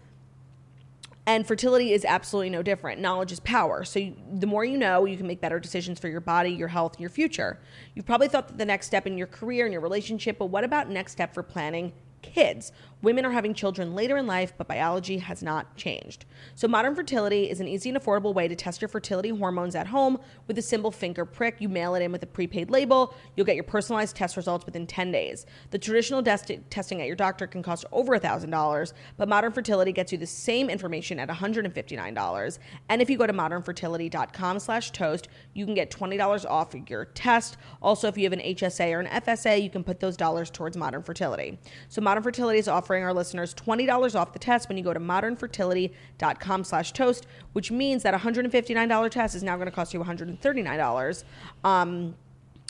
[1.26, 3.00] And fertility is absolutely no different.
[3.00, 3.82] Knowledge is power.
[3.84, 6.68] So, you, the more you know, you can make better decisions for your body, your
[6.68, 7.58] health, and your future.
[7.96, 10.62] You've probably thought that the next step in your career and your relationship, but what
[10.62, 12.70] about next step for planning kids?
[13.02, 16.26] Women are having children later in life, but biology has not changed.
[16.54, 19.86] So, modern fertility is an easy and affordable way to test your fertility hormones at
[19.86, 21.56] home with a simple finger prick.
[21.60, 23.14] You mail it in with a prepaid label.
[23.36, 25.46] You'll get your personalized test results within 10 days.
[25.70, 30.18] The traditional testing at your doctor can cost over $1,000, but modern fertility gets you
[30.18, 32.58] the same information at $159.
[32.90, 37.56] And if you go to modernfertility.com slash toast, you can get $20 off your test.
[37.80, 40.76] Also, if you have an HSA or an FSA, you can put those dollars towards
[40.76, 41.58] modern fertility.
[41.88, 45.00] So modern fertility is offering our listeners $20 off the test when you go to
[45.00, 51.24] modernfertility.com slash toast, which means that $159 test is now going to cost you $139.
[51.64, 52.14] Um,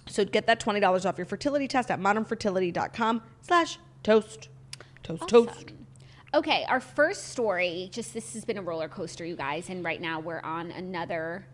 [0.07, 4.49] so get that $20 off your fertility test at modernfertility.com slash toast.
[5.03, 5.73] Toast, toast.
[6.33, 10.01] Okay, our first story, just this has been a roller coaster, you guys, and right
[10.01, 11.47] now we're on another.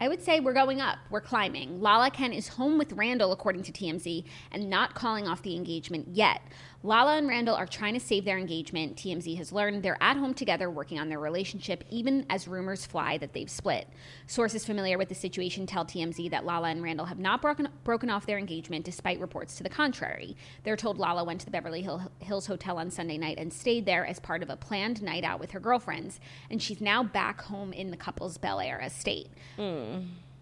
[0.00, 0.98] I would say we're going up.
[1.10, 1.80] We're climbing.
[1.80, 6.08] Lala Kent is home with Randall, according to TMZ, and not calling off the engagement
[6.12, 6.40] yet.
[6.84, 8.94] Lala and Randall are trying to save their engagement.
[8.96, 13.16] TMZ has learned they're at home together working on their relationship, even as rumors fly
[13.16, 13.88] that they've split.
[14.26, 18.10] Sources familiar with the situation tell TMZ that Lala and Randall have not broken, broken
[18.10, 20.36] off their engagement despite reports to the contrary.
[20.62, 23.86] They're told Lala went to the Beverly Hill, Hills Hotel on Sunday night and stayed
[23.86, 26.20] there as part of a planned night out with her girlfriends,
[26.50, 29.30] and she's now back home in the couple's Bel Air estate.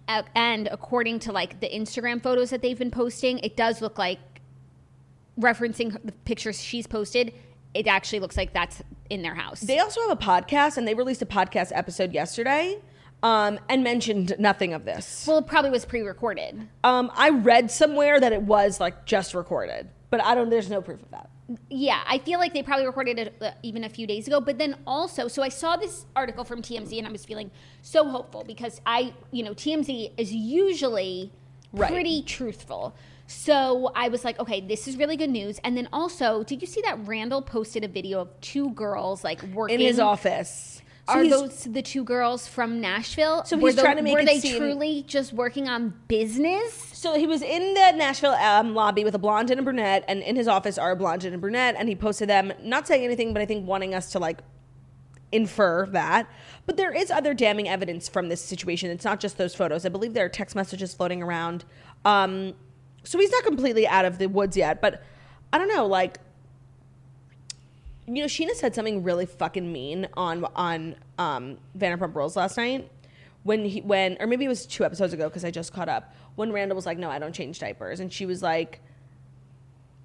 [0.08, 3.96] Uh, and according to like the Instagram photos that they've been posting, it does look
[3.96, 4.18] like
[5.38, 7.32] referencing the pictures she's posted.
[7.74, 9.60] It actually looks like that's in their house.
[9.60, 12.78] They also have a podcast, and they released a podcast episode yesterday
[13.22, 15.24] um, and mentioned nothing of this.
[15.26, 16.68] well, it probably was pre-recorded.
[16.84, 20.50] Um, I read somewhere that it was like just recorded, but I don't.
[20.50, 21.30] There's no proof of that.
[21.68, 24.40] Yeah, I feel like they probably recorded it uh, even a few days ago.
[24.40, 27.50] But then also, so I saw this article from TMZ and I was feeling
[27.82, 31.32] so hopeful because I, you know, TMZ is usually
[31.72, 31.90] Right.
[31.90, 32.94] pretty truthful.
[33.26, 35.58] So I was like, okay, this is really good news.
[35.64, 39.42] And then also, did you see that Randall posted a video of two girls like
[39.54, 43.44] working In his office, So Are those the two girls from Nashville?
[43.44, 45.94] So Were he's tho- trying to make Were it they seem- truly just working on
[46.08, 46.74] business?
[46.92, 50.22] So he was in the Nashville um, lobby with a blonde and a brunette, and
[50.22, 53.02] in his office are a blonde and a brunette, and he posted them, not saying
[53.04, 54.38] anything, but I think wanting us to like
[55.32, 56.28] infer that.
[56.66, 58.90] But there is other damning evidence from this situation.
[58.90, 59.84] It's not just those photos.
[59.84, 61.64] I believe there are text messages floating around.
[62.04, 62.54] Um,
[63.02, 65.02] so he's not completely out of the woods yet, but
[65.52, 66.18] I don't know, like
[68.06, 72.90] you know, Scheana said something really fucking mean on on um, Vanderpump Rules last night
[73.44, 76.14] when he when or maybe it was two episodes ago because I just caught up
[76.34, 78.80] when Randall was like, "No, I don't change diapers," and she was like,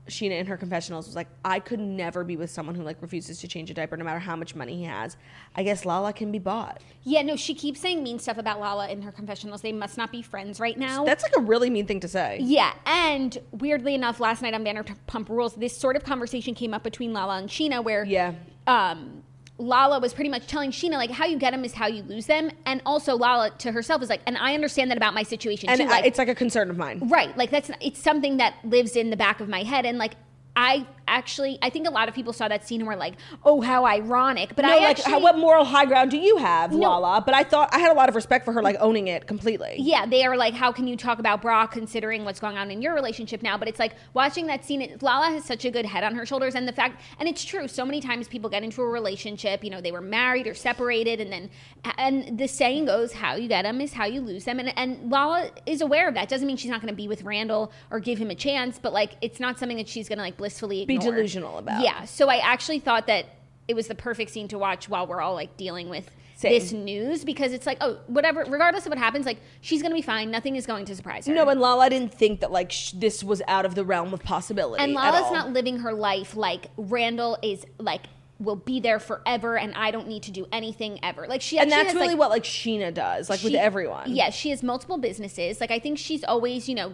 [0.07, 3.39] Scheana in her confessionals was like, "I could never be with someone who like refuses
[3.41, 5.17] to change a diaper no matter how much money he has.
[5.55, 8.89] I guess Lala can be bought." Yeah, no, she keeps saying mean stuff about Lala
[8.89, 9.61] in her confessionals.
[9.61, 11.05] They must not be friends right now.
[11.05, 12.39] That's like a really mean thing to say.
[12.41, 16.83] Yeah, and weirdly enough, last night on Vanderpump Rules, this sort of conversation came up
[16.83, 18.33] between Lala and Scheana, where Yeah.
[18.65, 19.23] um,
[19.59, 22.27] Lala was pretty much telling Scheana like, "How you get them is how you lose
[22.27, 25.69] them," and also Lala to herself was like, "And I understand that about my situation
[25.69, 26.99] And too." I- Like, it's like a concern of mine.
[27.09, 30.13] right, like that's it's something that lives in the back of my head, and like
[30.55, 33.61] I actually, I think a lot of people saw that scene and were like, "Oh,
[33.61, 36.71] how ironic!" But no, I like actually, how, what moral high ground do you have,
[36.71, 36.89] No.
[36.99, 37.21] Lala?
[37.25, 39.75] But I thought I had a lot of respect for her, like owning it completely.
[39.79, 42.81] yeah, they are like, "How can you talk about Brock considering what's going on in
[42.81, 44.81] your relationship now?" But it's like watching that scene.
[44.81, 47.43] it- Lala has such a good head on her shoulders, and the fact, and it's
[47.43, 47.67] true.
[47.67, 51.21] So many times people get into a relationship, you know, they were married or separated,
[51.21, 51.49] and then,
[51.97, 55.09] and the saying goes, "How you get them is how you lose them," and and
[55.11, 56.29] Lala is aware of that.
[56.29, 58.93] Doesn't mean she's not going to be with Randall or give him a chance, but
[58.93, 61.81] like, it's not something that she's going to like blissfully Be delusional about.
[61.81, 62.05] Yeah.
[62.05, 63.25] So I actually thought that
[63.67, 66.51] it was the perfect scene to watch while we're all like dealing with Same.
[66.51, 70.01] this news because it's like, oh, whatever, regardless of what happens, like she's gonna be
[70.01, 70.31] fine.
[70.31, 71.33] Nothing is going to surprise her.
[71.33, 74.23] No, and Lala didn't think that like sh- this was out of the realm of
[74.23, 74.83] possibility.
[74.83, 78.03] and Lala's not living her life like Randall is like
[78.39, 81.27] will be there forever, and I don't need to do anything ever.
[81.27, 84.13] Like she and that's has, really like, what like Scheana does, like with everyone.
[84.15, 85.59] Yeah, she has multiple businesses.
[85.59, 86.93] Like I think she's always, you know,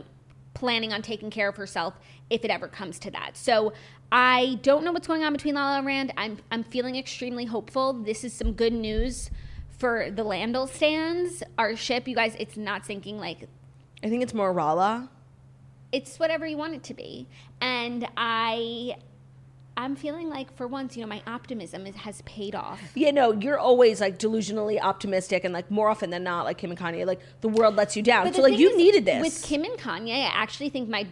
[0.53, 1.95] planning on taking care of herself
[2.29, 3.35] if it ever comes to that.
[3.37, 3.73] So
[4.11, 6.13] I don't know what's going on between Lala and Rand.
[6.17, 7.93] I'm I'm feeling extremely hopeful.
[7.93, 9.31] This is some good news
[9.77, 11.43] for the Landell stands.
[11.57, 13.47] Our ship, you guys, it's not sinking like
[14.03, 15.09] I think it's more Rala.
[15.91, 17.27] it's whatever you want it to be.
[17.61, 18.97] And I
[19.75, 22.79] I'm feeling like for once, you know, my optimism is, has paid off.
[22.93, 26.69] Yeah, no, you're always like delusionally optimistic, and like more often than not, like Kim
[26.69, 28.31] and Kanye, like the world lets you down.
[28.33, 30.13] So like you is, needed this with Kim and Kanye.
[30.13, 31.07] I actually think my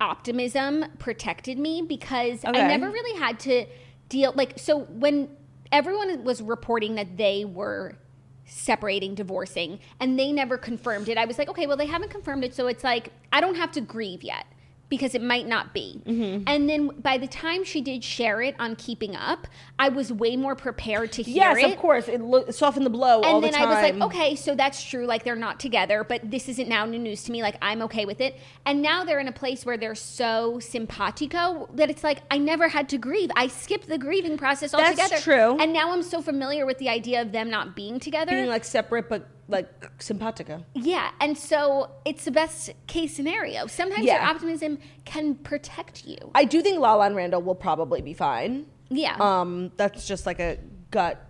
[0.00, 2.60] optimism protected me because Okay.
[2.60, 3.66] I never really had to
[4.08, 5.28] deal like so when
[5.72, 7.96] everyone was reporting that they were
[8.44, 11.18] separating, divorcing, and they never confirmed it.
[11.18, 13.72] I was like, okay, well they haven't confirmed it, so it's like I don't have
[13.72, 14.46] to grieve yet
[14.88, 16.00] because it might not be.
[16.06, 16.44] Mm-hmm.
[16.46, 19.46] And then by the time she did share it on Keeping Up,
[19.78, 22.08] I was way more prepared to hear Yes, it of course.
[22.08, 23.68] It lo- softened the blow all and then time.
[23.68, 25.06] I was like, okay, so that's true.
[25.06, 27.42] Like they're not together, but this isn't now new news to me.
[27.42, 28.38] Like I'm okay with it.
[28.64, 32.68] And now they're in a place where they're so simpatico that it's like I never
[32.68, 33.30] had to grieve.
[33.34, 35.08] I skipped the grieving process altogether.
[35.08, 35.58] That's true.
[35.58, 38.32] And now I'm so familiar with the idea of them not being together.
[38.32, 40.64] being like separate but like simpatico.
[40.74, 43.66] yeah, and so it's the best case scenario.
[43.66, 46.16] Sometimes your optimism can protect you.
[46.34, 48.66] I do think Lala and Randall will probably be fine.
[48.88, 49.16] Yeah.
[49.18, 50.58] Um, that's just like a
[50.90, 51.24] gut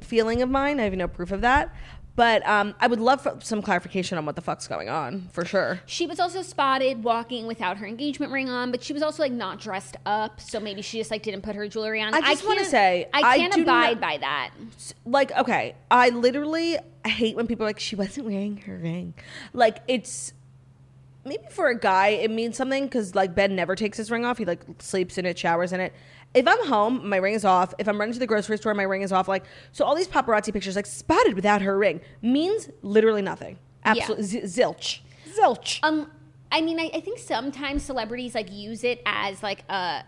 [0.00, 0.80] feeling of mine.
[0.80, 1.74] I have no proof of that.
[2.16, 5.80] But um, I would love some clarification on what the fuck's going on, for sure.
[5.84, 9.32] She was also spotted walking without her engagement ring on, but she was also like
[9.32, 12.14] not dressed up, so maybe she just like didn't put her jewelry on.
[12.14, 14.50] I just wanna can't- say, I I can't do abide not- by that.
[15.04, 19.14] Like, okay, I literally hate when people are like, she wasn't wearing her ring.
[19.52, 20.32] Like, it's
[21.24, 24.38] maybe for a guy, it means something because like Ben never takes his ring off.
[24.38, 25.92] He like sleeps in it, showers in it.
[26.34, 27.72] If I'm home, my ring is off.
[27.78, 29.28] If I'm running to the grocery store, my ring is off.
[29.28, 33.58] Like, so all these paparazzi pictures, like spotted without her ring, means literally nothing.
[33.84, 35.00] Absolutely z- zilch,
[35.38, 35.78] zilch.
[35.82, 36.10] Um,
[36.50, 40.04] I mean, I, I think sometimes celebrities like use it as like a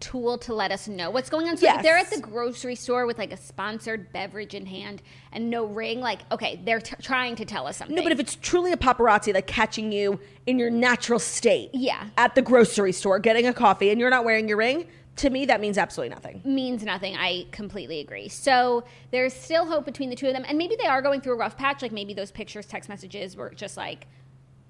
[0.00, 1.56] tool to let us know what's going on.
[1.56, 5.50] So if they're at the grocery store with like a sponsored beverage in hand and
[5.50, 7.94] no ring, like okay, they're t- trying to tell us something.
[7.96, 12.08] No, but if it's truly a paparazzi like catching you in your natural state, Yeah.
[12.16, 14.86] at the grocery store getting a coffee, and you're not wearing your ring,
[15.16, 16.40] to me that means absolutely nothing.
[16.44, 17.14] means nothing.
[17.16, 18.28] I completely agree.
[18.28, 21.34] So there's still hope between the two of them, and maybe they are going through
[21.34, 21.82] a rough patch.
[21.82, 24.06] Like maybe those pictures, text messages were just like,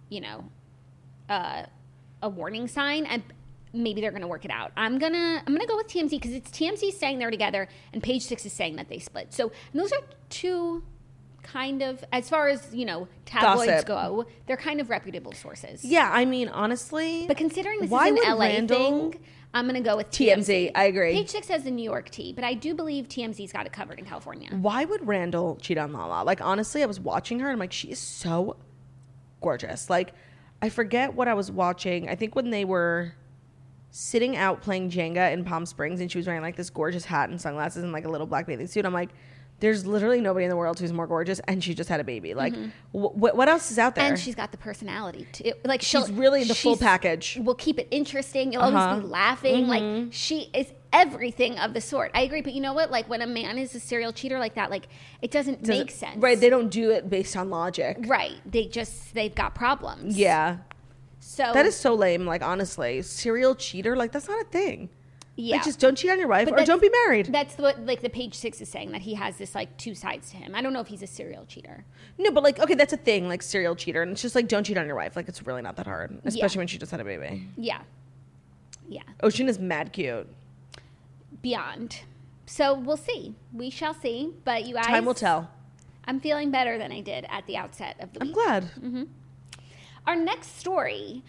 [0.09, 0.45] you know,
[1.29, 1.67] uh,
[2.23, 3.23] a warning sign, and
[3.73, 4.73] maybe they're going to work it out.
[4.77, 8.23] I'm gonna I'm gonna go with TMZ because it's TMZ saying they're together, and Page
[8.23, 9.33] Six is saying that they split.
[9.33, 10.83] So those are two
[11.43, 13.87] kind of as far as you know tabloids Gossip.
[13.87, 15.85] go, they're kind of reputable sources.
[15.85, 19.21] Yeah, I mean honestly, But considering this Why is would an LA Randall- thing,
[19.53, 21.13] I'm going to go with TMZ, I agree.
[21.15, 23.99] Page Six has the New York T, but I do believe TMZ's got it covered
[23.99, 24.49] in California.
[24.53, 26.23] why would Randall cheat on Lala?
[26.25, 28.57] Like honestly, I was watching her and I'm like, she is so
[29.41, 29.89] gorgeous.
[29.91, 30.13] Like
[30.63, 32.09] I forget what I was watching.
[32.09, 33.15] I think when they were
[33.91, 37.29] sitting out playing Jenga in Palm Springs and she was wearing like this gorgeous hat
[37.31, 38.85] and sunglasses and like a little black bathing suit.
[38.85, 39.11] I'm like,
[39.59, 42.33] there's literally nobody in the world who's more gorgeous, and she just had a baby.
[42.33, 42.55] Like,
[42.95, 44.05] wh- wh- what else is out there?
[44.05, 44.15] Mm-hmm.
[44.15, 45.53] And she's got the personality too.
[45.67, 47.39] Like She's really in the full she's- package.
[47.43, 48.55] Will keep it interesting.
[48.55, 48.79] You'll Uh-huh.
[48.79, 49.67] always be laughing.
[49.69, 52.11] Like she is everything of the sort.
[52.15, 52.91] I agree, but you know what?
[52.91, 54.89] Like when a man is a serial cheater like that, like
[55.21, 56.17] it doesn't, Doesn't- make sense.
[56.23, 56.41] right?
[56.41, 57.99] They don't do it based on logic.
[58.07, 58.37] Right.
[58.47, 60.17] They just they've got problems.
[60.17, 60.57] Yeah,
[61.31, 62.27] So that is so lame.
[62.27, 63.95] Like honestly, serial cheater.
[63.95, 64.89] Like that's not a thing.
[65.37, 65.55] yeah.
[65.57, 67.27] Like just don't cheat on your wife But or don't be married.
[67.27, 70.31] That's what like the page six is saying that he has this like two sides
[70.33, 70.57] to him.
[70.57, 71.85] I don't know if he's a serial cheater.
[72.19, 74.65] No, but like, okay, that's a thing, like serial cheater, and it's just like don't
[74.65, 75.15] cheat on your wife.
[75.15, 77.47] Like it's really not that hard, especially when she just had a baby.
[77.57, 77.83] Yeah.
[78.89, 79.03] Yeah.
[79.23, 80.27] Ocean is mad cute.
[81.43, 82.01] Beyond.
[82.47, 83.37] So we'll see.
[83.53, 84.33] We shall see.
[84.45, 85.49] But you guys Time will tell.
[86.07, 88.35] I'm feeling better than I did at the outset of the I'm week.
[88.35, 88.65] glad.
[88.65, 89.05] Mm-hmm.
[90.07, 91.23] Our next story.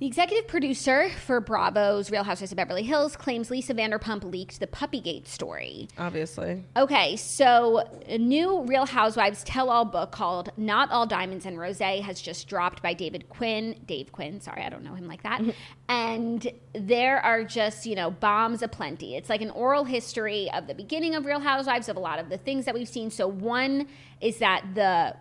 [0.00, 4.68] The executive producer for Bravo's Real Housewives of Beverly Hills claims Lisa Vanderpump leaked the
[4.68, 5.88] Puppygate story.
[5.98, 6.64] Obviously.
[6.76, 11.80] Okay, so a new Real Housewives tell all book called Not All Diamonds and Rose
[11.80, 13.74] has just dropped by David Quinn.
[13.86, 15.40] Dave Quinn, sorry, I don't know him like that.
[15.40, 15.50] Mm-hmm.
[15.88, 19.16] and there are just, you know, bombs aplenty.
[19.16, 22.28] It's like an oral history of the beginning of Real Housewives, of a lot of
[22.28, 23.10] the things that we've seen.
[23.10, 23.88] So, one
[24.20, 25.16] is that the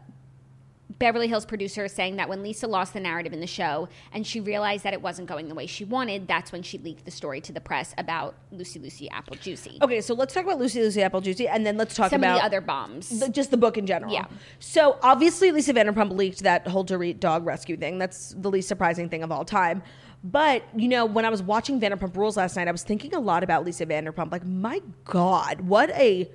[0.90, 4.26] Beverly Hills producer is saying that when Lisa lost the narrative in the show and
[4.26, 7.12] she realized that it wasn't going the way she wanted, that's when she leaked the
[7.12, 9.80] story to the press about Lucy Lucy Apple Juicy.
[9.82, 12.36] Okay, so let's talk about Lucy Lucy Apple Juicy, and then let's talk Some about
[12.38, 13.20] of the other bombs.
[13.20, 14.14] the- just the book in general.
[14.14, 14.26] Yeah.
[14.60, 17.98] So obviously, Lisa Vanderpump leaked that whole Dorit dog rescue thing.
[17.98, 19.84] That's the least surprising thing of all time.
[20.24, 23.20] But you know, when I was watching Vanderpump Rules last night, I was thinking a
[23.20, 24.32] lot about Lisa Vanderpump.
[24.32, 26.30] Like, my God, what a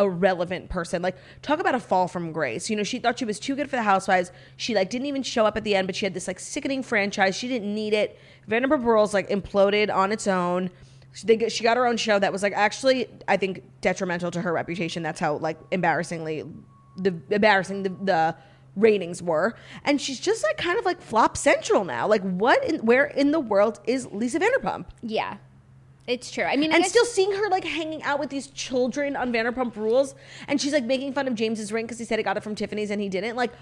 [0.00, 1.02] irrelevant person.
[1.02, 2.68] Like, talk about a fall from grace.
[2.70, 4.32] You know, she thought she was too good for the Housewives.
[4.56, 6.82] She like didn't even show up at the end, but she had this like sickening
[6.82, 7.36] franchise.
[7.36, 8.18] She didn't need it.
[8.48, 10.70] Vanderpump Rules like imploded on its own.
[11.12, 14.40] She, they, she got her own show that was like actually, I think, detrimental to
[14.40, 15.02] her reputation.
[15.02, 16.44] That's how like embarrassingly,
[16.96, 18.36] the embarrassing the, the
[18.76, 19.54] ratings were.
[19.84, 22.06] And she's just like kind of like flop central now.
[22.06, 22.64] Like, what?
[22.64, 24.86] In, where in the world is Lisa Vanderpump?
[25.02, 25.36] yeah,
[26.10, 26.44] it's true.
[26.44, 29.32] I mean, I and guess- still seeing her like hanging out with these children on
[29.32, 30.14] Vanderpump Rules,
[30.48, 32.54] and she's like making fun of James's ring because he said he got it from
[32.54, 33.36] Tiffany's and he didn't.
[33.36, 33.52] Like,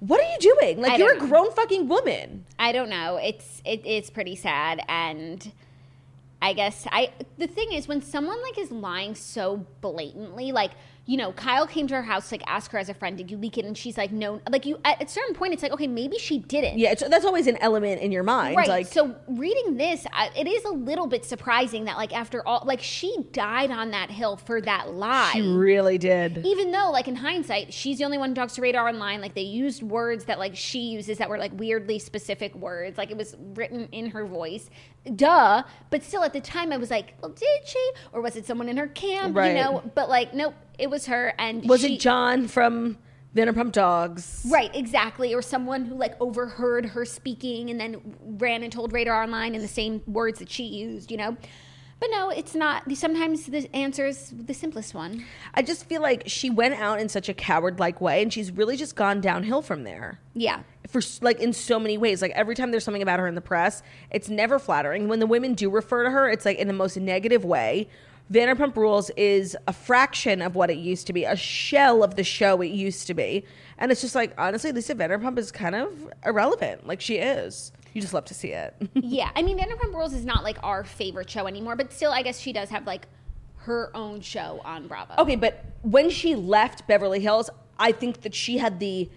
[0.00, 0.80] what are you doing?
[0.80, 1.28] Like, I you're a don't know.
[1.28, 2.46] grown fucking woman.
[2.58, 3.16] I don't know.
[3.16, 5.52] It's it, it's pretty sad, and
[6.42, 10.70] I guess I the thing is when someone like is lying so blatantly, like
[11.06, 13.36] you know, Kyle came to her house like ask her as a friend, did you
[13.36, 13.64] leak it?
[13.64, 14.40] And she's like, no.
[14.48, 16.78] Like you at a certain point, it's like okay, maybe she didn't.
[16.78, 18.56] Yeah, it's, that's always an element in your mind.
[18.56, 18.68] Right.
[18.68, 22.62] Like, so reading this, I, it is a little bit surprising that like after all,
[22.64, 25.30] like she died on that hill for that lie.
[25.32, 26.44] she really did.
[26.46, 29.34] even though like in hindsight she's the only one who talks to radar online like
[29.34, 33.16] they used words that like she uses that were like weirdly specific words like it
[33.16, 34.70] was written in her voice
[35.16, 38.46] duh but still at the time i was like well did she or was it
[38.46, 39.56] someone in her camp Right.
[39.56, 42.98] you know but like nope it was her and Was she- it John from
[43.36, 44.44] Vanderpump Dogs?
[44.50, 45.34] Right, exactly.
[45.34, 49.62] Or someone who like overheard her speaking and then ran and told Radar Online in
[49.62, 51.36] the same words that she used, you know?
[52.00, 52.90] But no, it's not.
[52.96, 55.22] Sometimes the answer is the simplest one.
[55.52, 58.78] I just feel like she went out in such a coward-like way, and she's really
[58.78, 60.18] just gone downhill from there.
[60.34, 60.62] Yeah.
[60.88, 62.22] for like in so many ways.
[62.22, 65.08] Like every time there's something about her in the press, it's never flattering.
[65.08, 67.88] When the women do refer to her, it's like in the most negative way.
[68.32, 72.22] Vanderpump Rules is a fraction of what it used to be, a shell of the
[72.22, 73.44] show it used to be.
[73.76, 76.86] And it's just like, honestly, Lisa Vanderpump is kind of irrelevant.
[76.86, 77.72] Like she is.
[77.92, 78.74] You just love to see it.
[78.94, 82.22] yeah, I mean, Vanderpump Rules is not like our favorite show anymore, but still, I
[82.22, 83.06] guess she does have like
[83.56, 85.14] her own show on Bravo.
[85.18, 89.10] Okay, but when she left Beverly Hills, I think that she had the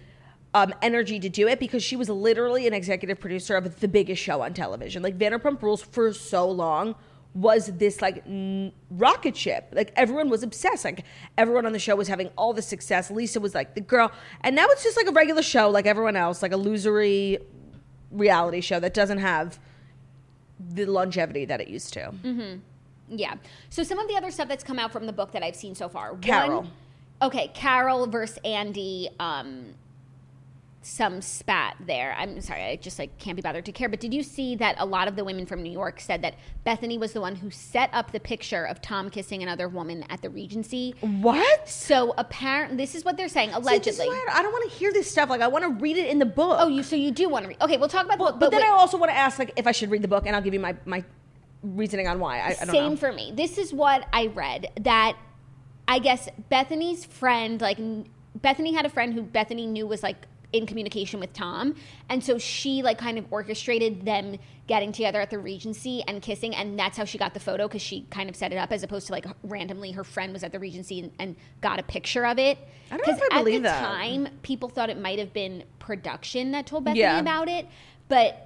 [0.54, 4.22] um, energy to do it because she was literally an executive producer of the biggest
[4.22, 5.02] show on television.
[5.02, 6.94] Like Vanderpump Rules for so long
[7.34, 9.68] was this like n- rocket ship.
[9.72, 10.84] Like everyone was obsessed.
[10.84, 11.04] Like
[11.36, 13.10] everyone on the show was having all the success.
[13.10, 16.14] Lisa was like the girl, and now it's just like a regular show, like everyone
[16.14, 17.42] else, like a losery
[18.14, 19.58] reality show that doesn't have
[20.58, 22.12] the longevity that it used to.
[23.08, 23.34] Yeah.
[23.68, 25.74] So some of the other stuff that's come out from the book that I've seen
[25.74, 26.16] so far.
[26.16, 26.62] Carol.
[26.62, 26.70] One,
[27.22, 29.10] okay, Carol versus Andy.
[29.20, 29.74] Um,
[30.84, 32.14] some spat there.
[32.18, 33.88] I'm sorry, I just like can't be bothered to care.
[33.88, 36.34] But did you see that a lot of the women from New York said that
[36.64, 40.20] Bethany was the one who set up the picture of Tom kissing another woman at
[40.20, 40.94] the Regency?
[41.00, 41.68] What?
[41.68, 44.06] So apparently, this is what they're saying See, allegedly.
[44.06, 45.30] why I don't want to hear this stuff.
[45.30, 46.58] Like I want to read it in the book.
[46.60, 47.62] oh, you so you do want to read?
[47.62, 48.18] Okay, we'll talk about.
[48.18, 48.40] But, the, book.
[48.40, 48.68] but then wait.
[48.68, 50.54] I also want to ask like if I should read the book, and I'll give
[50.54, 51.02] you my my
[51.62, 52.40] reasoning on why.
[52.40, 52.96] I, I don't Same know.
[52.96, 53.32] for me.
[53.34, 55.16] This is what I read that
[55.88, 57.78] I guess Bethany's friend, like
[58.34, 60.16] Bethany had a friend who Bethany knew was like
[60.54, 61.74] in communication with Tom,
[62.08, 66.54] and so she like kind of orchestrated them getting together at the Regency and kissing,
[66.54, 68.82] and that's how she got the photo because she kind of set it up as
[68.82, 72.24] opposed to like randomly her friend was at the Regency and, and got a picture
[72.24, 72.56] of it.
[72.90, 73.68] I don't know if I believe that.
[73.74, 73.98] at the that.
[73.98, 77.18] time, people thought it might have been production that told Bethany Yeah.
[77.20, 77.66] about it,
[78.08, 78.43] but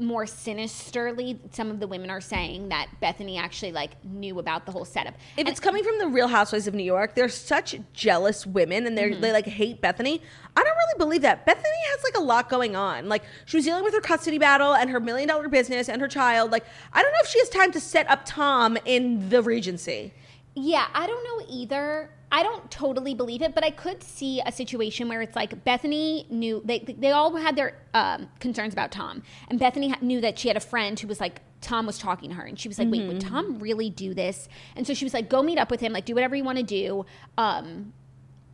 [0.00, 4.72] more sinisterly, some of the women are saying that Bethany actually like knew about the
[4.72, 5.14] whole setup.
[5.36, 8.98] If it's coming from the Real Housewives of New York, they're such jealous women, and
[8.98, 9.20] they Mm-hmm.
[9.20, 10.20] they like hate Bethany.
[10.56, 11.44] I don't really believe that.
[11.46, 13.08] Bethany has like a lot going on.
[13.08, 16.08] Like she was dealing with her custody battle and her million dollar business and her
[16.08, 16.50] child.
[16.50, 20.12] Like I don't know if she has time to set up Tom in the Regency.
[20.56, 22.10] Yeah, I don't know either.
[22.34, 26.26] I don't totally believe it, but I could see a situation where it's like Bethany
[26.30, 30.48] knew they they all had their um, concerns about Tom, and Bethany knew that she
[30.48, 32.90] had a friend who was like Tom was talking to her, and she was like,
[32.90, 35.78] "Wait, would Tom really do this?" And so she was like, "Go meet up with
[35.78, 37.06] him, like do whatever you want to do."
[37.38, 37.92] Um,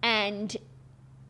[0.02, 0.54] and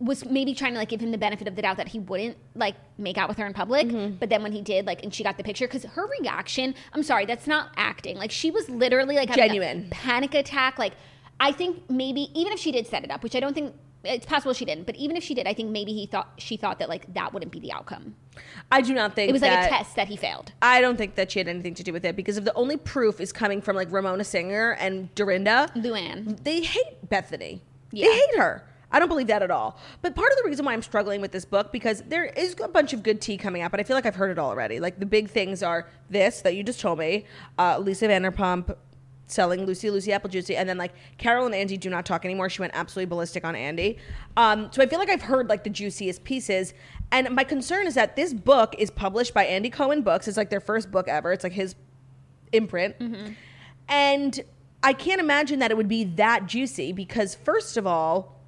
[0.00, 2.36] was maybe trying to like give him the benefit of the doubt that he wouldn't
[2.56, 3.86] like make out with her in public.
[3.86, 4.16] Mm-hmm.
[4.16, 7.04] But then when he did, like, and she got the picture, because her reaction, I'm
[7.04, 8.16] sorry, that's not acting.
[8.16, 9.86] Like, she was literally like Genuine.
[9.90, 10.80] panic attack.
[10.80, 10.94] Like,
[11.40, 13.74] I think maybe even if she did set it up, which I don't think
[14.04, 16.56] it's possible she didn't, but even if she did, I think maybe he thought she
[16.56, 18.14] thought that like that wouldn't be the outcome.
[18.70, 20.52] I do not think It was like a test that he failed.
[20.62, 22.76] I don't think that she had anything to do with it because if the only
[22.76, 26.42] proof is coming from like Ramona Singer and Dorinda, Luann.
[26.44, 27.62] they hate Bethany.
[27.90, 28.06] Yeah.
[28.06, 28.66] They hate her.
[28.92, 29.78] I don't believe that at all.
[30.02, 32.68] But part of the reason why I'm struggling with this book because there is a
[32.68, 34.80] bunch of good tea coming out, but I feel like I've heard it all already.
[34.80, 37.24] Like the big things are this that you just told me,
[37.58, 38.74] uh, Lisa Vanderpump
[39.30, 42.48] selling Lucy Lucy Apple Juicy, and then like Carol and Andy do not talk anymore.
[42.48, 43.98] She went absolutely ballistic on Andy.
[44.36, 46.74] Um, so I feel like I've heard like the juiciest pieces.
[47.12, 50.28] And my concern is that this book is published by Andy Cohen Books.
[50.28, 51.32] It's like their first book ever.
[51.32, 51.74] It's like his
[52.52, 52.96] imprint.
[53.88, 54.40] And
[54.82, 58.39] I can't imagine that it would be that juicy because, first of all,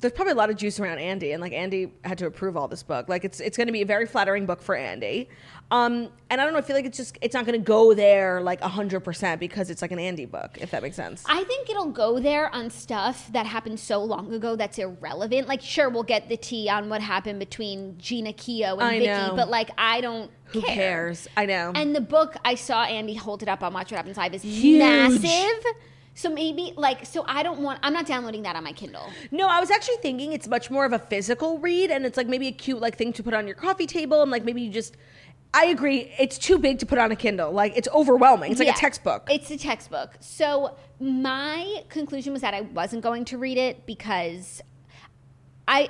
[0.00, 2.68] there's probably a lot of juice around Andy, and like Andy had to approve all
[2.68, 3.08] this book.
[3.08, 5.28] Like it's it's going to be a very flattering book for Andy,
[5.70, 6.58] um, and I don't know.
[6.58, 9.70] I feel like it's just it's not going to go there like hundred percent because
[9.70, 11.22] it's like an Andy book, if that makes sense.
[11.28, 15.48] I think it'll go there on stuff that happened so long ago that's irrelevant.
[15.48, 19.06] Like, sure, we'll get the tea on what happened between Jeana Keough and I Vicky,
[19.06, 19.32] know.
[19.36, 20.74] but like, I don't Who care.
[20.74, 21.28] cares?
[21.36, 21.72] I know.
[21.74, 24.42] And the book I saw Andy hold it up on Watch What Happens Live is
[24.42, 24.78] Huge.
[24.78, 25.64] massive.
[26.14, 29.10] So maybe like so I don't want I'm not downloading that on my Kindle.
[29.30, 32.26] No, I was actually thinking it's much more of a physical read, and it's like
[32.26, 34.70] maybe a cute like thing to put on your coffee table, and like maybe you
[34.70, 34.96] just.
[35.52, 36.12] I agree.
[36.16, 37.50] It's too big to put on a Kindle.
[37.50, 38.52] Like it's overwhelming.
[38.52, 38.74] It's like Yeah.
[38.74, 39.28] a textbook.
[39.28, 40.12] It's a textbook.
[40.20, 44.62] So my conclusion was that I wasn't going to read it because
[45.66, 45.88] I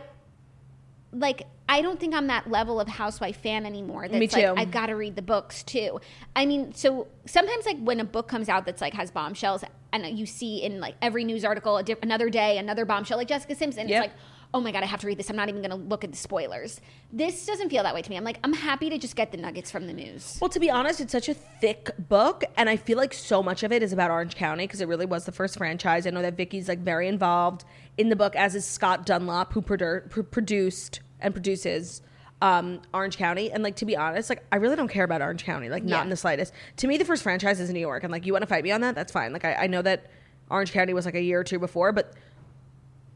[1.13, 4.09] like I don't think I'm that level of housewife fan anymore.
[4.09, 4.55] That's Me like too.
[4.61, 6.01] I've got to read the books too.
[6.35, 9.63] I mean, so sometimes like when a book comes out that's like has bombshells
[9.93, 13.29] and you see in like every news article a diff- another day another bombshell like
[13.29, 14.05] Jessica Simpson Yep.
[14.05, 14.21] it's like
[14.55, 16.11] oh my god I have to read this I'm not even going to look at
[16.11, 16.81] the spoilers.
[17.13, 18.17] This doesn't feel that way to me.
[18.17, 20.39] I'm like I'm happy to just get the nuggets from the news.
[20.41, 23.63] Well, to be honest, it's such a thick book, and I feel like so much
[23.63, 26.05] of it is about Orange County because it really was the first franchise.
[26.07, 27.65] I know that Vicky's like very involved
[27.97, 32.03] in the book, as is Scott Dunlop, who produ- pr- produced and produces
[32.43, 33.51] um, Orange County.
[33.53, 35.99] And like to be honest, like I really don't care about Orange County, like not
[35.99, 36.03] Yeah.
[36.05, 36.53] in the slightest.
[36.79, 38.71] To me, the first franchise is New York, and like you want to fight me
[38.73, 39.33] on that, that's fine.
[39.33, 40.11] Like I, I know that
[40.51, 42.15] Orange County was like a year or two before, but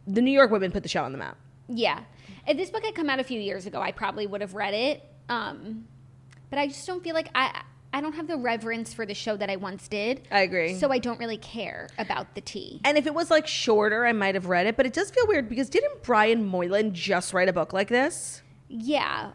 [0.07, 1.37] the New York women put the show on the map.
[1.69, 2.01] Yeah.
[2.47, 4.75] If this book had come out a few years ago, I probably would have read
[4.75, 5.03] it.
[5.31, 5.87] Um,
[6.51, 7.63] but I just don't feel like I
[7.95, 10.27] I don't have the reverence for the show that I once did.
[10.31, 10.75] I agree.
[10.75, 12.81] So I don't really care about the tea.
[12.85, 15.27] And if it was like shorter, I might have read it, but it does feel
[15.29, 18.43] weird because didn't Brian Moylan just write a book like this?
[18.69, 19.31] Yeah.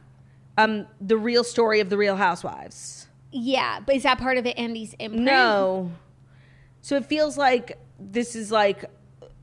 [0.58, 3.80] um the real story of the real housewives Yeah.
[3.86, 5.24] But is that part of it Andy's imprint?
[5.24, 5.92] no
[6.82, 8.84] so it feels like this is like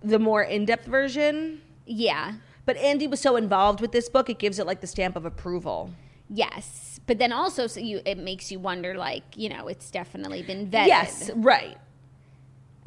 [0.03, 2.33] the more in-depth version Yeah.
[2.67, 5.25] but andy was so involved with this book it gives it like the stamp of
[5.25, 5.91] approval
[6.29, 6.95] Yes.
[7.07, 10.68] But then also so you it makes you wonder like, you know, it's definitely been
[10.70, 10.86] vetted.
[10.88, 11.78] yes right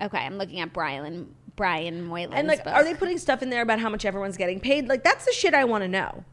[0.02, 2.74] Okay, I'm looking at Brian Brian Moylan's and like book.
[2.74, 5.32] are they putting stuff in there about how much everyone's getting paid like that's the
[5.34, 6.24] shit i want to know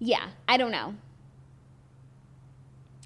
[0.00, 0.94] Yeah, I don't know.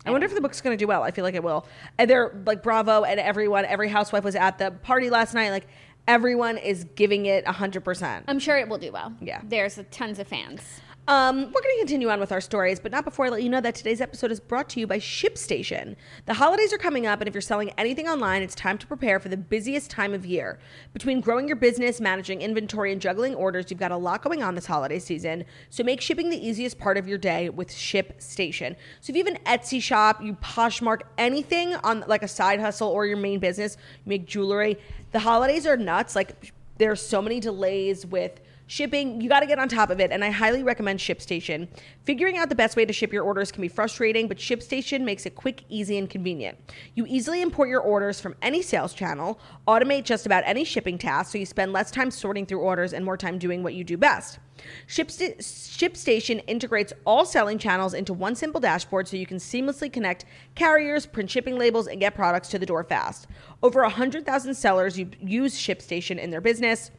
[0.07, 1.03] I wonder if the book's going to do well.
[1.03, 1.67] I feel like it will.
[1.99, 5.51] And they're like Bravo and everyone, every housewife was at the party last night.
[5.51, 5.67] Like
[6.07, 8.23] everyone is giving it 100%.
[8.27, 9.13] I'm sure it will do well.
[9.21, 9.43] Yeah.
[9.45, 10.63] There's tons of fans.
[11.09, 13.49] Um, we're going to continue on with our stories, but not before I let you
[13.49, 15.97] know that today's episode is brought to you by ShipStation.
[16.27, 19.19] The holidays are coming up, and if you're selling anything online, it's time to prepare
[19.19, 20.59] for the busiest time of year.
[20.93, 24.55] Between growing your business, managing inventory, and juggling orders, you've got a lot going on
[24.55, 25.47] this holiday season.
[25.71, 28.77] So make shipping the easiest part of your day with ShipStation.
[29.01, 32.91] So if you have an Etsy shop, you Poshmark anything on like a side hustle
[32.91, 34.77] or your main business, you make jewelry.
[35.13, 36.15] The holidays are nuts.
[36.15, 40.13] Like there's so many delays with shipping you got to get on top of it
[40.13, 41.67] and i highly recommend shipstation
[42.05, 45.27] figuring out the best way to ship your orders can be frustrating but shipstation makes
[45.27, 46.57] it quick easy and convenient
[46.95, 51.33] you easily import your orders from any sales channel automate just about any shipping task
[51.33, 53.97] so you spend less time sorting through orders and more time doing what you do
[53.97, 54.39] best
[54.87, 60.25] Shipsta- ShipStation integrates all selling channels into one simple dashboard so you can seamlessly connect
[60.57, 63.29] carriers, print shipping labels, and get products to the door fast.
[63.63, 66.91] Over 100,000 sellers use ShipStation in their business.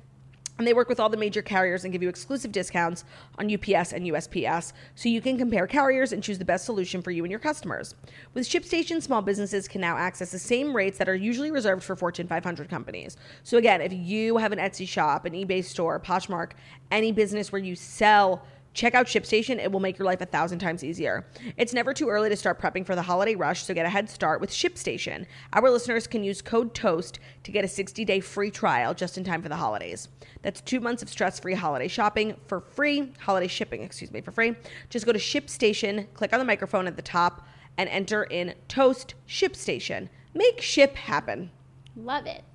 [0.60, 3.05] And they work with all the major carriers and give you exclusive discounts
[3.38, 7.12] on UPS and USPS so you can compare carriers and choose the best solution for
[7.12, 7.95] you and your customers.
[8.34, 11.95] With ShipStation, small businesses can now access the same rates that are usually reserved for
[11.95, 13.16] Fortune 500 companies.
[13.43, 16.51] So again, if you have an Etsy shop, an eBay store, Poshmark,
[16.91, 18.43] any business where you sell
[18.80, 19.61] Check out ShipStation.
[19.61, 21.27] It will make your life a thousand times easier.
[21.57, 24.09] It's never too early to start prepping for the holiday rush, so get a head
[24.09, 25.25] start with ShipStation.
[25.51, 29.25] Our listeners can use code TOAST to get a 60 day free trial just in
[29.25, 30.07] time for the holidays.
[30.43, 34.32] That's two months of stress free holiday shopping for free, holiday shipping, excuse me, for
[34.32, 34.55] free.
[34.89, 37.45] Just go to ShipStation, click on the microphone at the top,
[37.77, 40.07] and enter in TOAST ShipStation.
[40.34, 41.51] Make ship happen.
[41.97, 42.45] Love it.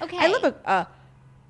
[0.00, 0.16] Okay.
[0.16, 0.88] I love a, a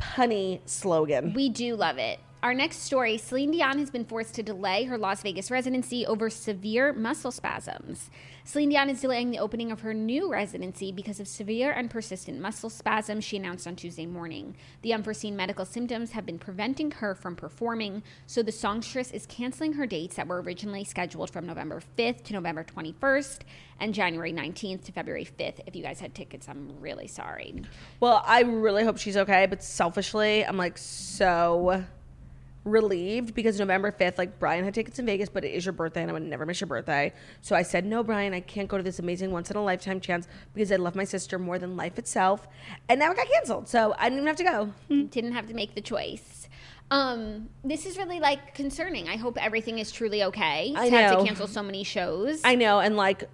[0.01, 1.35] punny slogan.
[1.35, 2.19] We do love it.
[2.43, 6.29] Our next story Celine Dion has been forced to delay her Las Vegas residency over
[6.29, 8.11] severe muscle spasms.
[8.43, 12.41] Celine Dion is delaying the opening of her new residency because of severe and persistent
[12.41, 14.57] muscle spasms, she announced on Tuesday morning.
[14.83, 19.75] The unforeseen medical symptoms have been preventing her from performing, so the songstress is canceling
[19.75, 23.43] her dates that were originally scheduled from November 5th to November 21st
[23.79, 25.61] and January 19th to February 5th.
[25.65, 27.63] If you guys had tickets, I'm really sorry.
[28.01, 31.85] Well, I really hope she's okay, but selfishly, I'm like so
[32.65, 36.03] relieved because November 5th, like Brian had tickets in Vegas, but it is your birthday
[36.03, 37.13] and I would never miss your birthday.
[37.41, 40.01] So I said, No, Brian, I can't go to this amazing once in a lifetime
[40.01, 42.47] chance because I love my sister more than life itself.
[42.89, 43.69] And now it got canceled.
[43.69, 44.73] So I didn't even have to go.
[45.07, 46.49] Didn't have to make the choice.
[46.91, 49.09] Um, this is really like concerning.
[49.09, 50.75] I hope everything is truly okay.
[50.77, 51.19] I to have know.
[51.21, 52.43] to cancel so many shows.
[52.45, 53.31] I know, and like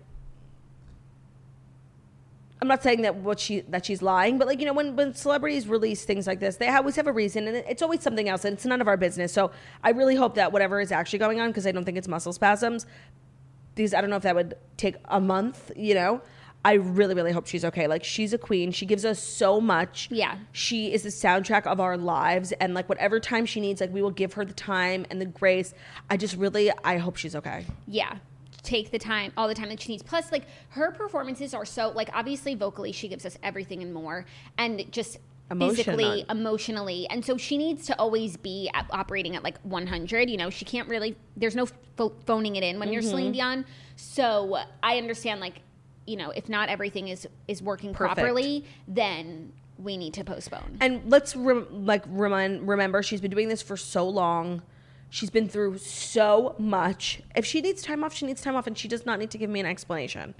[2.60, 5.14] I'm not saying that what she that she's lying, but like you know, when when
[5.14, 8.44] celebrities release things like this, they always have a reason, and it's always something else,
[8.44, 9.32] and it's none of our business.
[9.32, 9.52] So
[9.84, 12.32] I really hope that whatever is actually going on, because I don't think it's muscle
[12.32, 12.86] spasms,
[13.76, 15.70] These I don't know if that would take a month.
[15.76, 16.20] You know,
[16.64, 17.86] I really really hope she's okay.
[17.86, 18.72] Like she's a queen.
[18.72, 20.08] She gives us so much.
[20.10, 20.36] Yeah.
[20.50, 24.02] she is the soundtrack of our lives, and like whatever time she needs, like we
[24.02, 25.74] will give her the time and the grace.
[26.10, 27.66] I just really I hope she's okay.
[27.86, 28.16] yeah
[28.68, 31.88] take the time all the time that she needs plus like her performances are so
[31.88, 34.26] like obviously vocally she gives us everything and more
[34.58, 35.18] and just
[35.58, 36.30] physically Emotional.
[36.36, 40.50] emotionally and so she needs to always be at, operating at like 100 you know
[40.50, 41.64] she can't really there's no
[41.96, 43.10] pho- phoning it in when you're Mm-hmm.
[43.10, 43.64] Celine Dion
[43.96, 45.62] so i understand like
[46.06, 48.16] you know if not everything is is working Perfect.
[48.18, 53.48] properly then we need to postpone And let's rem- like remind remember she's been doing
[53.48, 54.60] this for so long.
[55.10, 57.22] She's been through so much.
[57.34, 59.38] If she needs time off, she needs time off, and she does not need to
[59.38, 60.34] give me an explanation.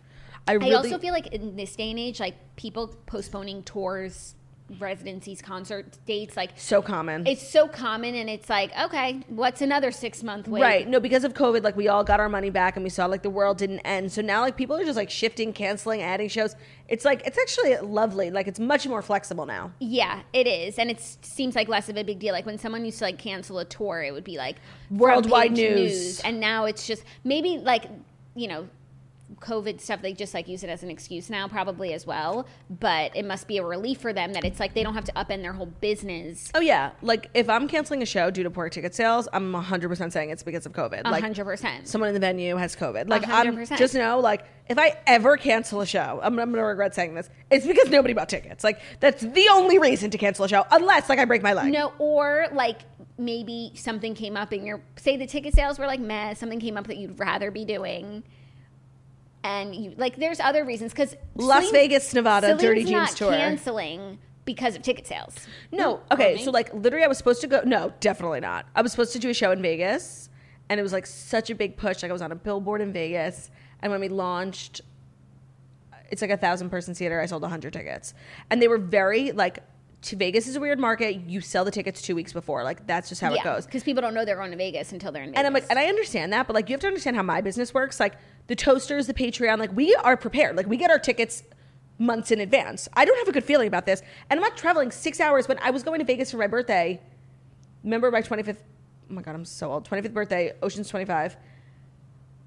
[0.47, 4.35] I really I also feel like in this day and age, like people postponing tours,
[4.79, 7.27] residencies, concert dates, like so common.
[7.27, 10.61] it's so common, and it's like, okay, what's another six month wait?
[10.61, 10.89] Right.
[10.89, 13.23] No, because of COVID, like we all got our money back and we saw like
[13.23, 14.13] the world didn't end.
[14.13, 16.55] So now like people are just like shifting, canceling, adding shows.
[16.89, 18.31] It's like it's actually lovely.
[18.31, 19.73] Like it's much more flexible now.
[19.79, 22.33] Yeah, it is, and it seems like less of a big deal.
[22.33, 24.57] Like when someone used to like cancel a tour, it would be like
[24.91, 26.21] Worldwide page news.
[26.21, 27.85] and now it's just maybe like
[28.35, 28.69] you know.
[29.41, 32.47] COVID stuff, they just like use it as an excuse now, probably as well.
[32.71, 35.13] But it must be a relief for them that it's like they don't have to
[35.13, 36.51] upend their whole business.
[36.55, 36.93] Oh yeah.
[37.03, 40.43] Like if I'm canceling a show due to poor ticket sales, I'm 100% saying it's
[40.43, 41.03] because of COVID.
[41.05, 41.87] A Like hundred percent.
[41.87, 43.09] someone in the venue has COVID.
[43.09, 43.79] Like A I'm hundred percent.
[43.79, 47.29] just know, like if I ever cancel a show, I'm, I'm gonna regret saying this.
[47.51, 48.65] It's because nobody bought tickets.
[48.65, 51.71] Like that's the only reason to cancel a show, unless like I break my leg.
[51.73, 52.81] No, or like
[53.19, 56.77] maybe something came up in your say the ticket sales were like meh, something came
[56.77, 58.23] up that you'd rather be doing.
[59.45, 63.31] And you like there's other reasons because Las Vegas, Nevada, Dirty Jeans not tour.
[63.31, 65.35] canceling because of ticket sales.
[65.71, 66.01] No.
[66.11, 66.43] Okay.
[66.43, 67.63] So like literally, I was supposed to go.
[67.65, 68.67] No, definitely not.
[68.75, 70.29] I was supposed to do a show in Vegas,
[70.69, 72.03] and it was like such a big push.
[72.03, 74.81] Like I was on a billboard in Vegas, and when we launched,
[76.11, 77.21] it's like a thousand person theater.
[77.21, 78.15] I sold a hundred tickets,
[78.51, 79.61] and they were very like.
[80.03, 81.23] To Vegas is a weird market.
[81.27, 82.63] You sell the tickets two weeks before.
[82.63, 83.67] Like that's just how it goes.
[83.67, 85.39] because people don't know they're going to Vegas until they're in Vegas.
[85.39, 87.41] And I'm like, and I understand that, but like, you have to understand how my
[87.41, 87.99] business works.
[87.99, 88.15] Like,
[88.49, 90.57] the toasters, the Patreon, like, we are prepared.
[90.57, 91.45] Like, we get our tickets
[91.99, 92.89] months in advance.
[92.95, 94.03] I don't have a good feeling about this.
[94.31, 97.01] And I'm not traveling six hours when I was going to Vegas for my birthday.
[97.85, 98.57] Remember my 25th,
[99.11, 99.89] oh my God, I'm so old.
[99.89, 101.37] 25th birthday, Ocean's 25.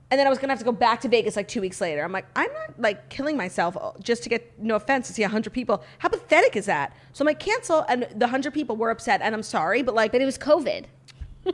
[0.10, 2.04] And then I was gonna have to go back to Vegas like two weeks later.
[2.04, 5.22] I'm like, I'm not like killing myself uh, just to get, no offense, to see
[5.22, 5.84] 100 people.
[5.99, 6.97] How pathetic is that?
[7.14, 7.86] So I'm like, cancel.
[7.88, 9.22] And the 100 people were upset.
[9.22, 10.86] And I'm sorry, but like, but it was COVID.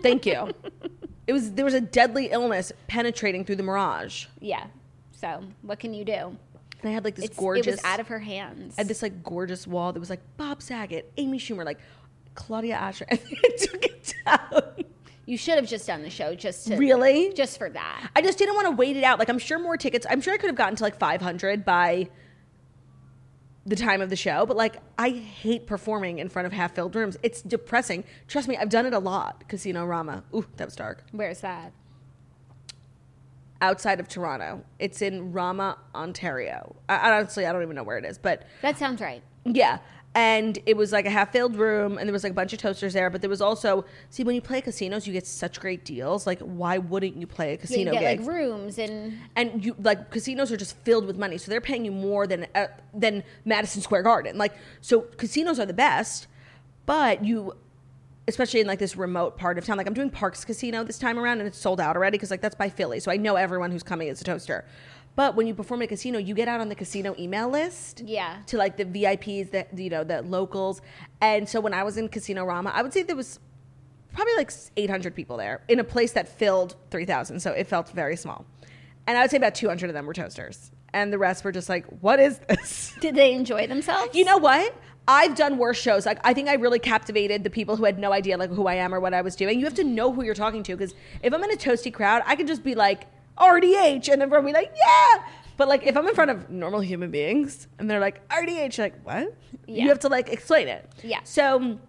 [0.02, 0.52] Thank you.
[1.28, 4.26] it was there was a deadly illness penetrating through the mirage.
[4.40, 4.68] Yeah.
[5.12, 6.38] So what can you do?
[6.82, 8.76] And I had like this It's, gorgeous It was out of her hands.
[8.78, 11.80] I had this like gorgeous wall that was like Bob Saget, Amy Schumer, like
[12.36, 13.08] Claudia Oshry.
[13.12, 14.86] And I took it down.
[15.26, 17.34] you should have just done the show just to Really?
[17.34, 18.10] just for that.
[18.16, 19.18] I just didn't want to wait it out.
[19.20, 20.06] Like I'm sure more tickets.
[20.10, 22.10] I'm sure I could have gotten to like 500 by
[23.68, 26.96] the time of the show, but like I hate performing in front of half filled
[26.96, 27.18] rooms.
[27.22, 28.06] It's depressing.
[28.28, 29.48] Trust me, I've done it a lot.
[29.50, 30.24] Casino Rama.
[30.34, 31.04] Ooh, that was dark.
[31.12, 31.74] Where's that?
[33.62, 34.64] outside of Toronto.
[34.78, 36.76] It's in Rama, Ontario.
[36.88, 39.24] I, honestly, I don't even know where it is, but That sounds right.
[39.46, 39.80] yeah.
[40.20, 42.58] And it was like a half filled room and there was like a bunch of
[42.60, 45.86] toasters there but there was also see when you play casinos you get such great
[45.86, 46.26] deals.
[46.26, 48.20] Like why wouldn't you play a Yeah, casino you get gig?
[48.22, 51.86] like rooms and and you like casinos are just filled with money so they're paying
[51.86, 52.66] you more than uh,
[52.96, 54.38] than Madison Square Garden.
[54.40, 56.26] Like so casinos are the best
[56.88, 57.54] but you
[58.28, 61.20] especially in like this remote part of town like I'm doing Parx Casino this time
[61.20, 63.70] around and it's sold out already because like that's by Philly so I know everyone
[63.72, 64.66] who's coming is a toaster
[65.18, 68.02] but when you perform at a casino you get out on the casino email list
[68.06, 68.38] Yeah.
[68.46, 70.82] to like the VIPs that you know the locals.
[71.20, 73.40] And so when I was in Casino Rama I would say there was
[74.14, 78.16] probably like 800 people there in a place that filled 3000 so it felt very
[78.16, 78.46] small.
[79.08, 80.72] And i would say about 200 of them were toasters.
[80.94, 82.94] And the rest were just like what is this?
[83.02, 84.16] Did they enjoy themselves?
[84.16, 84.74] you know what?
[85.10, 86.06] I've done worse shows.
[86.06, 88.76] Like i think i really captivated the people who had no idea like who i
[88.76, 89.58] am or what i was doing.
[89.60, 90.94] You have to know who you're talking to because
[91.24, 93.06] if i'm in a toasty crowd i can just be like
[93.40, 95.24] rdh and everyone be like yeah
[95.58, 98.86] but like if i'm in front of normal human beings and they're like rdh you're
[98.86, 99.34] like what
[99.66, 99.84] Yeah.
[99.84, 101.20] you have to like explain it Yeah.
[101.24, 101.80] so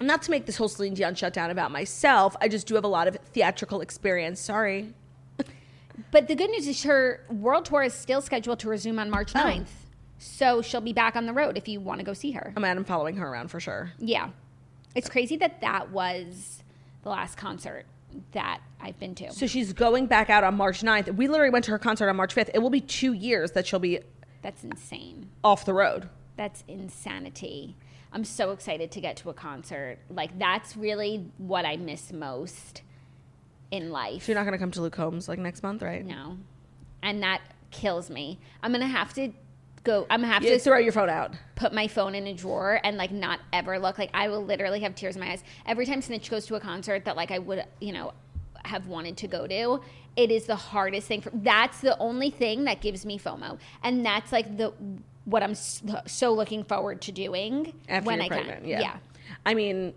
[0.00, 2.88] not to make this whole Celine Dion shutdown about myself, I just do have a
[2.88, 4.40] lot of theatrical experience.
[4.40, 4.92] Sorry.
[6.10, 9.32] But the good news is her world tour is still scheduled to resume on March
[9.32, 9.68] 9th.
[10.18, 12.52] So she'll be back on the road if you want to go see her.
[12.56, 13.92] I'm, I'm following her around for sure.
[14.00, 14.30] Yeah.
[14.96, 16.62] It's crazy that that was
[17.04, 17.86] the last concert
[18.32, 19.32] that I've been to.
[19.32, 21.14] So she's going back out on March 9th.
[21.16, 22.50] We literally went to her concert on March 5th.
[22.54, 24.00] It will be two years that she'll be
[24.42, 25.30] That's insane.
[25.42, 26.08] off the road.
[26.36, 27.76] That's insanity.
[28.12, 29.98] I'm so excited to get to a concert.
[30.08, 32.82] Like that's really what I miss most
[33.70, 34.24] in life.
[34.24, 36.04] So you're not going to come to Luke Combs like next month, right?
[36.04, 36.38] no.
[37.02, 38.38] And that kills me.
[38.62, 39.32] I'm going to have to
[39.84, 41.34] go I'm to have to throw your phone out.
[41.54, 44.80] put my phone in a drawer and like not ever look like I will literally
[44.80, 47.38] have tears in my eyes every time Snitch goes to a concert that like I
[47.38, 48.12] would you know
[48.64, 49.80] have wanted to go to
[50.16, 54.04] it is the hardest thing for that's the only thing that gives me FOMO and
[54.04, 54.72] that's like the
[55.26, 58.60] what I'm so, looking forward to doing After when I pregnant.
[58.60, 58.80] can Yeah.
[58.80, 58.96] yeah
[59.46, 59.94] I mean,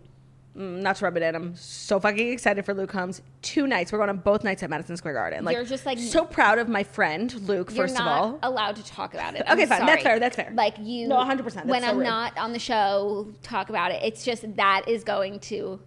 [0.57, 3.21] Mm, not to rub it in, I'm so fucking excited for Luke Combs.
[3.43, 3.91] Two nights.
[3.91, 5.45] We're going on both nights at Madison Square Garden.
[5.45, 7.69] Like, You're just, like- so proud of my friend Luke.
[7.71, 9.41] You're first of all, allowed to talk about it.
[9.41, 9.85] Okay, I'm fine.
[9.85, 10.19] That's fair.
[10.19, 10.51] That's fair.
[10.55, 11.65] Like you, No, 100%.
[11.65, 12.05] When so I'm rude.
[12.05, 14.01] not on the show, talk about it.
[14.03, 15.79] It's just that is going to.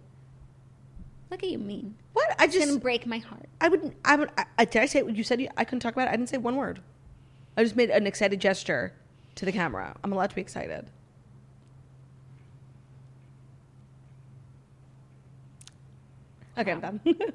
[1.29, 1.95] Look at you, mean.
[2.13, 2.33] what?
[2.39, 3.47] I just break my heart.
[3.59, 3.93] I wouldn't.
[4.05, 4.29] I would.
[4.37, 6.11] I, I- did I say you said you, I couldn't talk about it?
[6.11, 6.81] I didn't say one word.
[7.57, 8.93] I just made an excited gesture
[9.35, 9.95] to the camera.
[10.03, 10.89] I'm allowed to be excited.
[16.57, 16.99] Okay, I'm done.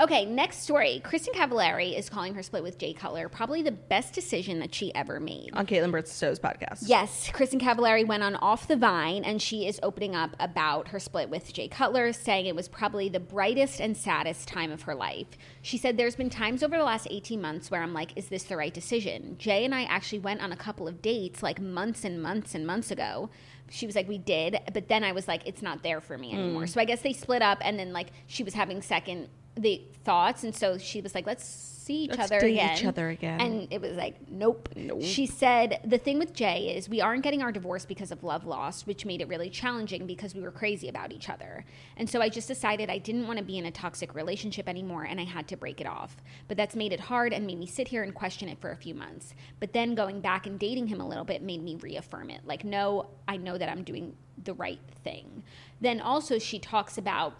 [0.00, 1.02] Okay, next story.
[1.04, 4.94] Kristin Cavallari is calling her split with Jay Cutler probably the best decision that she
[4.94, 5.50] ever made.
[5.52, 6.84] On Caitlin Bristowe's podcast.
[6.86, 10.98] Yes, Kristin Cavallari went on Off the Vine and she is opening up about her
[10.98, 14.94] split with Jay Cutler, saying it was probably the brightest and saddest time of her
[14.94, 15.26] life.
[15.60, 18.44] She said, There's been times over the last 18 months where I'm like, is this
[18.44, 19.36] the right decision?
[19.38, 22.66] Jay and I actually went on a couple of dates like months and months and
[22.66, 23.28] months ago.
[23.72, 26.32] She was like, We did, but then I was like, It's not there for me
[26.32, 26.64] anymore.
[26.64, 26.68] Mm.
[26.68, 30.44] So I guess they split up and then like she was having second the thoughts
[30.44, 33.40] and so she was like let's see each Let's other date again each other again.
[33.40, 34.68] and it was like nope.
[35.00, 38.46] She said the thing with Jay is we aren't getting our divorce because of love
[38.46, 41.64] lost, which made it really challenging because we were crazy about each other.
[41.96, 45.02] And so I just decided I didn't want to be in a toxic relationship anymore
[45.04, 46.16] and I had to break it off.
[46.46, 48.76] But that's made it hard and made me sit here and question it for a
[48.76, 49.34] few months.
[49.58, 52.42] But then going back and dating him a little bit made me reaffirm it.
[52.46, 55.42] Like no, I know that I'm doing the right thing.
[55.80, 57.34] Then also she talks about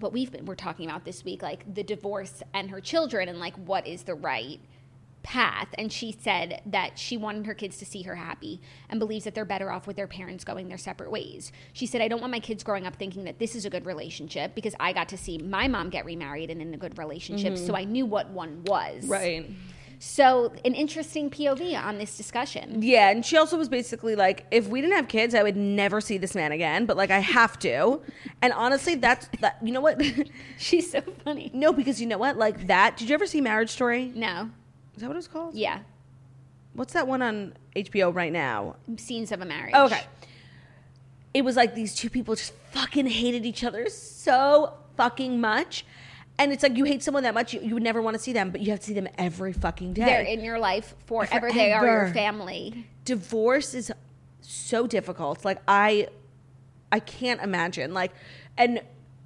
[0.00, 3.38] what we've been we're talking about this week like the divorce and her children and
[3.38, 4.60] like what is the right
[5.22, 5.68] path.
[5.76, 9.34] And she said that she wanted her kids to see her happy and believes that
[9.34, 11.52] they're better off with their parents going their separate ways.
[11.72, 13.86] She said i don't want my kids growing up thinking that this is a good
[13.86, 17.54] relationship because i got to see my mom get remarried and in a good relationship
[17.54, 17.66] mm-hmm.
[17.66, 19.06] so i knew what one was.
[19.06, 19.50] Right.
[20.02, 24.66] So an interesting pov on this discussion Yeah, and she also was basically like, if
[24.66, 26.86] we didn't have kids, I would never see this man again.
[26.86, 28.00] But like, I have to.
[28.40, 29.58] And honestly, that's that.
[29.62, 30.02] You know what?
[30.58, 32.38] she's so funny no, because you know what?
[32.38, 32.96] Like that.
[32.96, 34.10] Did you ever see Marriage Story?
[34.14, 34.50] no
[34.96, 35.54] Is that what it was called?
[35.54, 35.80] yeah
[36.72, 38.76] What's that one on HBO right now?
[38.96, 40.02] scenes of a marriage Oh, okay.
[41.34, 45.84] It was like these two people just fucking hated each other so fucking much.
[46.40, 48.32] And it's like you hate someone that much, you, you would never want to see
[48.32, 50.06] them, but you have to see them every fucking day.
[50.06, 51.52] they're in your life forever.
[51.52, 52.86] They are your family.
[53.04, 53.92] divorce is
[54.40, 55.44] so difficult.
[55.44, 56.08] Like I
[56.90, 57.92] I can't imagine.
[57.92, 58.12] Like
[58.56, 58.80] and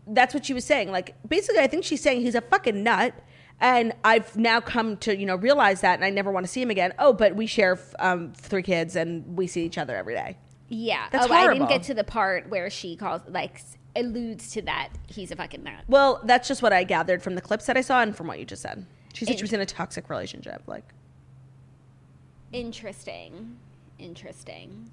[0.08, 0.90] that's what she was saying.
[0.90, 3.14] Like basically I think she's saying he's a fucking nut
[3.60, 6.62] and I've now come to, you know, realize that and I never want to see
[6.62, 6.94] him again.
[6.98, 10.36] Oh, but we share um, three kids and we see each other every day.
[10.68, 11.06] Yeah.
[11.12, 13.62] That's oh, I didn't get to the part where she calls like
[13.96, 15.84] alludes to that he's a fucking nut.
[15.88, 18.38] Well, that's just what I gathered from the clips that I saw and from what
[18.38, 18.86] you just said.
[19.12, 20.62] She said she was in a toxic relationship.
[20.66, 20.84] Like
[22.52, 23.56] Interesting.
[23.98, 24.90] Interesting.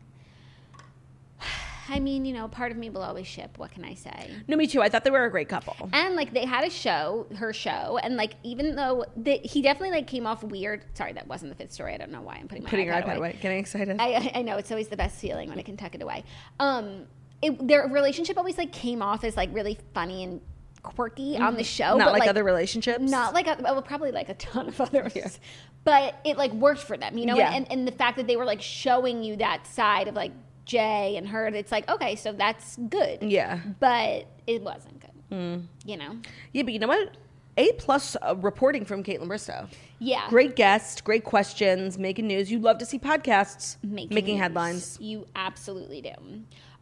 [1.89, 3.57] I mean, you know, part of me will always ship.
[3.57, 4.31] What can I say?
[4.47, 4.81] No, me too.
[4.81, 5.89] I thought they were a great couple.
[5.91, 9.91] And like they had a show, her show, and like even though they, he definitely
[9.91, 10.85] like came off weird.
[10.93, 11.93] Sorry, that wasn't the fifth story.
[11.93, 13.37] I don't know why I'm putting my Putting your iPad away.
[13.41, 13.97] Getting excited.
[13.99, 16.23] I, I know it's always the best feeling when I can tuck it away.
[16.59, 17.07] Um,
[17.41, 20.41] it, their relationship always like came off as like really funny and
[20.83, 21.97] quirky on the show, Mm-hmm.
[21.99, 22.99] Not but, like, other relationships.
[23.11, 25.39] not like a, well, probably like a ton of others,
[25.83, 27.35] but it like worked for them, you know.
[27.37, 27.53] Yeah.
[27.53, 30.31] And, and the fact that they were like showing you that side of like
[30.65, 33.21] Jay and her, it's like okay, so that's good.
[33.23, 33.59] Yeah.
[33.79, 35.35] but it wasn't good.
[35.35, 35.57] Hmm.
[35.85, 36.17] You know.
[36.51, 37.15] Yeah, but you know what?
[37.57, 39.67] A plus uh, reporting from Caitlin Bristowe.
[39.99, 40.27] Yeah.
[40.29, 42.49] Great guests, great questions, making news.
[42.51, 44.97] You love to see podcasts Making, making headlines.
[45.01, 46.11] You absolutely do.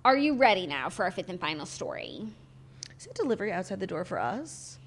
[0.05, 2.27] Are you ready now for our fifth and final story?
[2.97, 4.77] Is it delivery outside the door for us?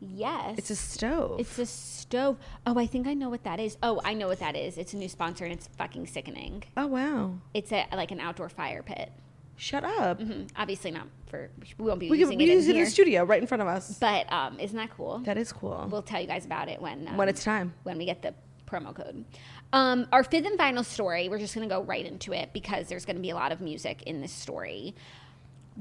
[0.00, 0.58] Yes.
[0.58, 1.40] It's a stove.
[1.40, 2.38] It's a stove.
[2.66, 3.76] Oh, I think I know what that is.
[3.82, 4.78] Oh, I know what that is.
[4.78, 6.62] It's a new sponsor and it's fucking sickening.
[6.76, 7.34] oh wow!
[7.52, 9.12] It's a like an outdoor fire pit.
[9.56, 10.20] Shut up.
[10.20, 10.48] Mhm.
[10.56, 12.84] Obviously not for we won't be We using can we it use in it in
[12.84, 13.98] the studio right in front of us.
[13.98, 15.18] But um, isn't that cool?
[15.18, 15.86] That is cool.
[15.90, 17.74] we'll tell you guys about it when um, when it's time.
[17.82, 18.32] when we get the
[18.66, 19.24] promo code.
[19.72, 21.28] Um, our fifth and final story.
[21.28, 23.52] We're just going to go right into it because there's going to be a lot
[23.52, 24.94] of music in this story.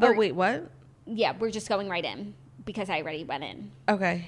[0.02, 0.70] Oh wait, what?
[1.06, 2.36] Yeah, we're just going right in
[2.66, 3.72] because I already went in.
[3.90, 4.26] Okay.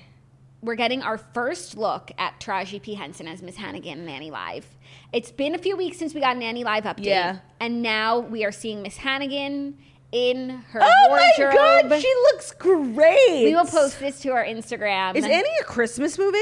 [0.64, 2.94] we're getting our first look at Taraji P.
[2.96, 4.66] Henson as Miss Hannigan in Annie Live.
[5.14, 7.06] It's been a few weeks since we got Nanny Live update.
[7.06, 7.40] Yeah.
[7.60, 9.78] And now we are seeing Miss Hannigan
[10.12, 11.54] in her Oh wardrobe.
[11.86, 13.44] my god, she looks great.
[13.44, 15.16] we will post this to our Instagram.
[15.16, 16.38] Is Annie a Christmas movie?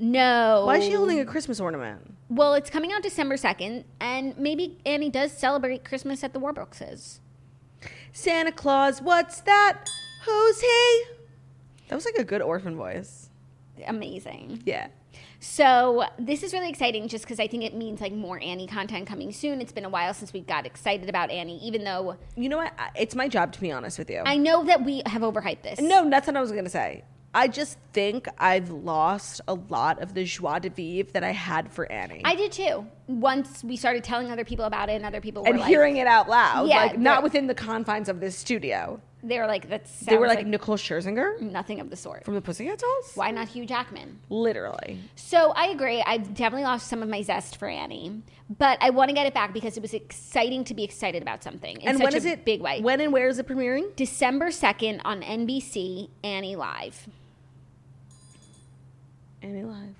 [0.00, 0.64] No.
[0.66, 2.14] Why is she holding a Christmas ornament?
[2.30, 7.20] Well, it's coming out December 2nd, and maybe Annie does celebrate Christmas at the Warbuckses.
[8.12, 9.88] Santa Claus, what's that?
[10.24, 11.02] Who's he?
[11.88, 13.30] That was like a good orphan voice.
[13.86, 14.62] Amazing.
[14.66, 14.88] Yeah.
[15.40, 19.06] So this is really exciting just because I think it means like more Annie content
[19.06, 19.60] coming soon.
[19.60, 22.72] It's been a while since we got excited about Annie, even though You know what?
[22.96, 24.22] It's my job to be honest with you.
[24.26, 25.80] I know that we have overhyped this.
[25.80, 27.04] no, that's what I was gonna say.
[27.34, 31.70] I just think I've lost a lot of the joie de vivre that I had
[31.70, 32.22] for Annie.
[32.24, 32.86] I did too.
[33.06, 35.68] Once we started telling other people about it, and other people were like, and like,
[35.68, 39.00] hearing it out loud, Yeah, like not within the confines of this studio.
[39.22, 42.34] they were like, "That They were sounds like, Nicole Scherzinger nothing of the sort." from
[42.34, 43.12] the Pussycat Dolls.
[43.14, 44.20] Why not Hugh Jackman?
[44.30, 44.98] Literally.
[45.16, 46.02] So I agree.
[46.06, 48.22] I've definitely lost some of my zest for Annie,
[48.58, 51.42] but I want to get it back because it was exciting to be excited about
[51.42, 51.80] something.
[51.80, 52.44] In and such when a it?
[52.44, 52.80] Big way.
[52.80, 53.94] When and where is it premiering?
[53.96, 56.10] December second on NBC.
[56.22, 57.08] Annie Live.
[59.42, 59.94] Annie Live.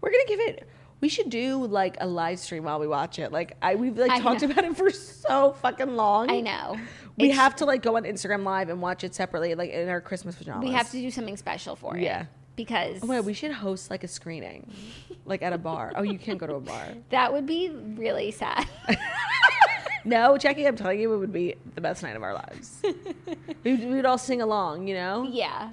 [0.00, 0.68] We're gonna give it.
[1.00, 3.32] We should do like a live stream while we watch it.
[3.32, 4.50] Like I, we've like I talked know.
[4.50, 6.30] about it for so fucking long.
[6.30, 6.76] I know.
[7.16, 9.88] We It's- have to like go on Instagram Live and watch it separately, like in
[9.88, 10.62] our Christmas pajamas.
[10.68, 12.02] We have to do something special for it.
[12.02, 12.26] Yeah.
[12.56, 14.70] Because Oh my god, we should host like a screening,
[15.24, 15.92] like at a bar.
[15.96, 16.88] Oh, you can't go to a bar.
[17.10, 18.66] that would be really sad.
[20.02, 22.80] No, Jackie, I'm telling you, it would be the best night of our lives.
[23.64, 25.28] we would all sing along, you know.
[25.30, 25.68] yeah.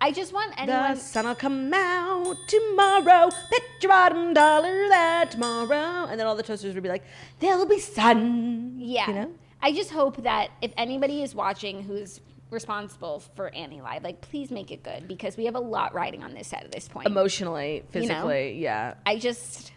[0.00, 0.94] I just want anyone.
[0.94, 3.30] The sun'll come out tomorrow.
[3.50, 6.06] Bet your bottom dollar that tomorrow.
[6.10, 7.04] And then all the toasters would be like,
[7.40, 9.08] "There'll be sun." Yeah.
[9.08, 9.30] you know.
[9.62, 12.20] I just hope that if anybody is watching who's
[12.50, 16.22] responsible for Annie Live, like please make it good because we have a lot riding
[16.22, 17.06] on this set at this point.
[17.06, 17.86] Emotionally, You know?
[17.90, 18.94] physically, yeah.
[19.06, 19.72] I just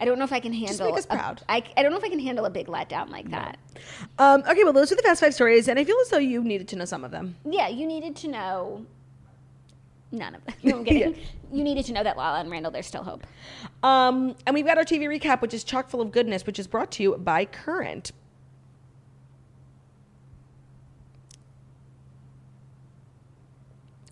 [0.00, 1.42] I don't know if I can handle Just make us a- proud.
[1.48, 3.58] I, I don't know if I can handle a big letdown like that.
[4.18, 6.42] Um, okay, well, those are the fast five stories, and I feel as though you
[6.42, 7.36] needed to know some of them.
[7.48, 8.86] Yeah, you needed to know
[10.14, 10.54] none of them.
[10.62, 11.16] No, I'm kidding.
[11.52, 13.26] You needed to know that Lala and Randall, there's still hope.
[13.82, 16.66] Um, and we've got our TV recap, which is chock full of goodness, which is
[16.66, 18.12] brought to you by Current.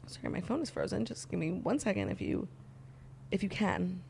[0.07, 1.05] Sorry, my phone is frozen.
[1.05, 2.47] Just give me one second if you
[3.31, 4.03] if you can.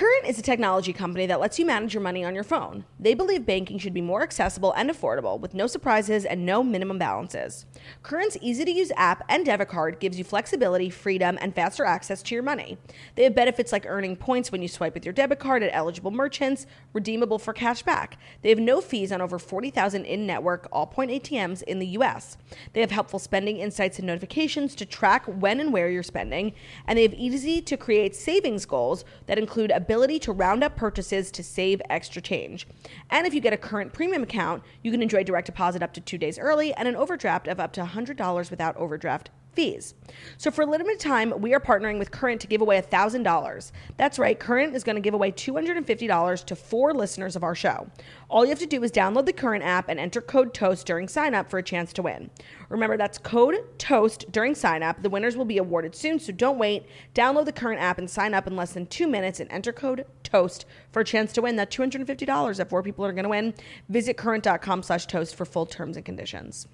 [0.00, 2.86] Current is a technology company that lets you manage your money on your phone.
[2.98, 6.96] They believe banking should be more accessible and affordable with no surprises and no minimum
[6.96, 7.66] balances.
[8.02, 12.22] Current's easy to use app and debit card gives you flexibility, freedom, and faster access
[12.22, 12.78] to your money.
[13.14, 16.10] They have benefits like earning points when you swipe with your debit card at eligible
[16.10, 18.16] merchants, redeemable for cash back.
[18.40, 22.38] They have no fees on over 40,000 in network all point ATMs in the US.
[22.72, 26.54] They have helpful spending insights and notifications to track when and where you're spending,
[26.86, 31.32] and they have easy to create savings goals that include ability to round up purchases
[31.32, 32.64] to save extra change.
[33.10, 36.00] And if you get a current premium account, you can enjoy direct deposit up to
[36.00, 39.94] two days early and an overdraft of up to $100 without overdraft fees.
[40.38, 43.72] So for a limited time, we are partnering with Current to give away $1,000.
[43.96, 47.88] That's right, Current is going to give away $250 to four listeners of our show.
[48.28, 51.08] All you have to do is download the Current app and enter code TOAST during
[51.08, 52.30] sign up for a chance to win.
[52.68, 55.02] Remember, that's code TOAST during sign up.
[55.02, 56.86] The winners will be awarded soon, so don't wait.
[57.14, 60.06] Download the Current app and sign up in less than two minutes and enter code
[60.22, 63.54] TOAST for a chance to win that $250 that four people are going to win.
[63.88, 66.68] Visit current.com slash toast for full terms and conditions.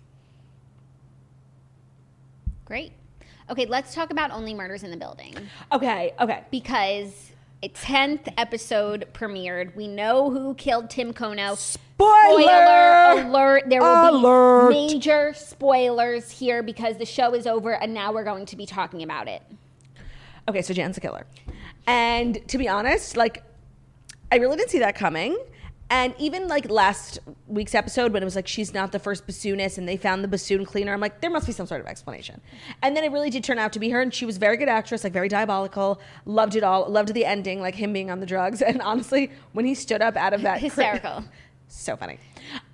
[2.66, 2.92] Great.
[3.48, 5.34] Okay, let's talk about Only Murders in the Building
[5.72, 6.42] Okay, okay.
[6.50, 7.30] because
[7.62, 9.74] a 10th episode premiered.
[9.76, 11.56] We know who killed Tim Kono.
[11.56, 13.70] Spoiler alert.
[13.70, 14.70] There will alert.
[14.70, 18.66] be major spoilers here because the show is over and now we're going to be
[18.66, 19.42] talking about it.
[20.48, 21.24] Okay, so Jan's a killer.
[21.86, 23.42] And to be honest, like,
[24.30, 25.38] I really didn't see that coming.
[25.88, 29.78] And even like last week's episode, when it was like she's not the first bassoonist
[29.78, 32.40] and they found the bassoon cleaner, I'm like, there must be some sort of explanation.
[32.82, 34.56] And then it really did turn out to be her, and she was a very
[34.56, 36.00] good actress, like very diabolical.
[36.24, 36.88] Loved it all.
[36.90, 38.62] Loved the ending, like him being on the drugs.
[38.76, 41.24] And honestly, when he stood up out of that, Hysterical.
[41.68, 42.18] so funny.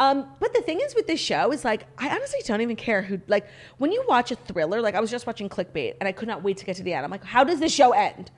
[0.01, 3.03] Um, but the thing is with this show is like I honestly don't even care
[3.03, 3.47] who like
[3.79, 4.81] when you watch a thriller.
[4.81, 6.93] Like I was just watching Clickbait and I could not wait to get to the
[6.95, 7.05] end.
[7.05, 8.31] I'm like, how does this show end?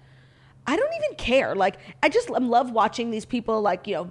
[0.66, 1.55] I don't even care.
[1.55, 4.11] Like I just love watching these people like you know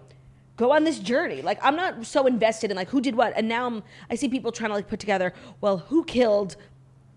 [0.57, 1.41] go on this journey.
[1.41, 3.33] Like I'm not so invested in like who did what.
[3.35, 5.33] And now I'm I see people trying to like put together.
[5.61, 6.55] Well, who killed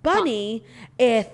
[0.03, 0.65] Bunny
[0.99, 1.29] if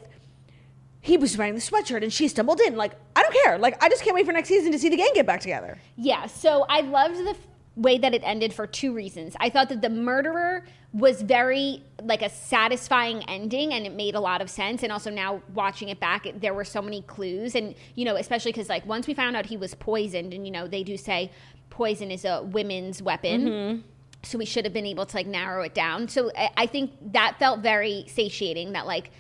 [1.01, 2.77] he was wearing the sweatshirt and she stumbled in?
[2.77, 3.59] Like I don't care.
[3.59, 5.79] Like I just can't wait for next season to see the gang get back together.
[5.97, 7.37] Yeah, so I loved the f-
[7.77, 9.35] way that it ended for two reasons.
[9.41, 14.21] I thought that the murderer was very like a satisfying ending and it made a
[14.21, 17.55] lot of sense and also now watching it back it, there were so many clues
[17.55, 20.53] and you know especially cuz like once we found out he was poisoned and you
[20.53, 21.31] know they do say
[21.73, 23.49] poison is a uh, women's weapon.
[23.49, 23.81] Mm-hmm.
[24.25, 26.07] So we should have been able to like narrow it down.
[26.07, 29.11] So I, I think that felt very satiating that like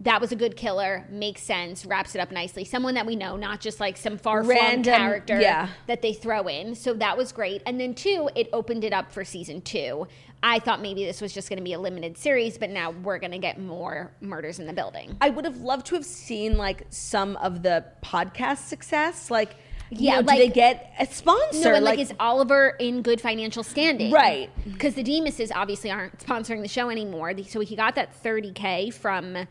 [0.00, 2.64] that was a good killer, makes sense, wraps it up nicely.
[2.64, 5.68] Someone that we know, not just like some far flung character yeah.
[5.88, 6.74] that they throw in.
[6.74, 7.62] So that was great.
[7.66, 10.06] And then two, it opened it up for season two.
[10.42, 13.18] I thought maybe this was just going to be a limited series, but now we're
[13.18, 15.16] going to get more murders in the building.
[15.20, 19.30] I would have loved to have seen like some of the podcast success.
[19.30, 19.56] Like,
[19.90, 21.70] Yeah, know, do like- they get a sponsor?
[21.70, 24.12] No, and like, is Oliver in good financial standing?
[24.12, 24.50] Right.
[24.64, 27.32] Because the Dimases obviously aren't sponsoring the show anymore.
[27.48, 29.46] So he got that 30K from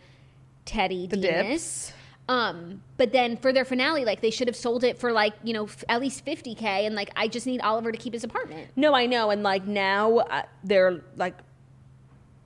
[0.65, 1.87] Teddy The Demus.
[1.87, 1.93] Dips.
[2.29, 5.51] Um, but then for their finale, like they should have sold it for like you
[5.51, 8.69] know f- at least 50k, and like I just need Oliver to keep his apartment.
[8.75, 11.33] no, I know, and like now uh, they're like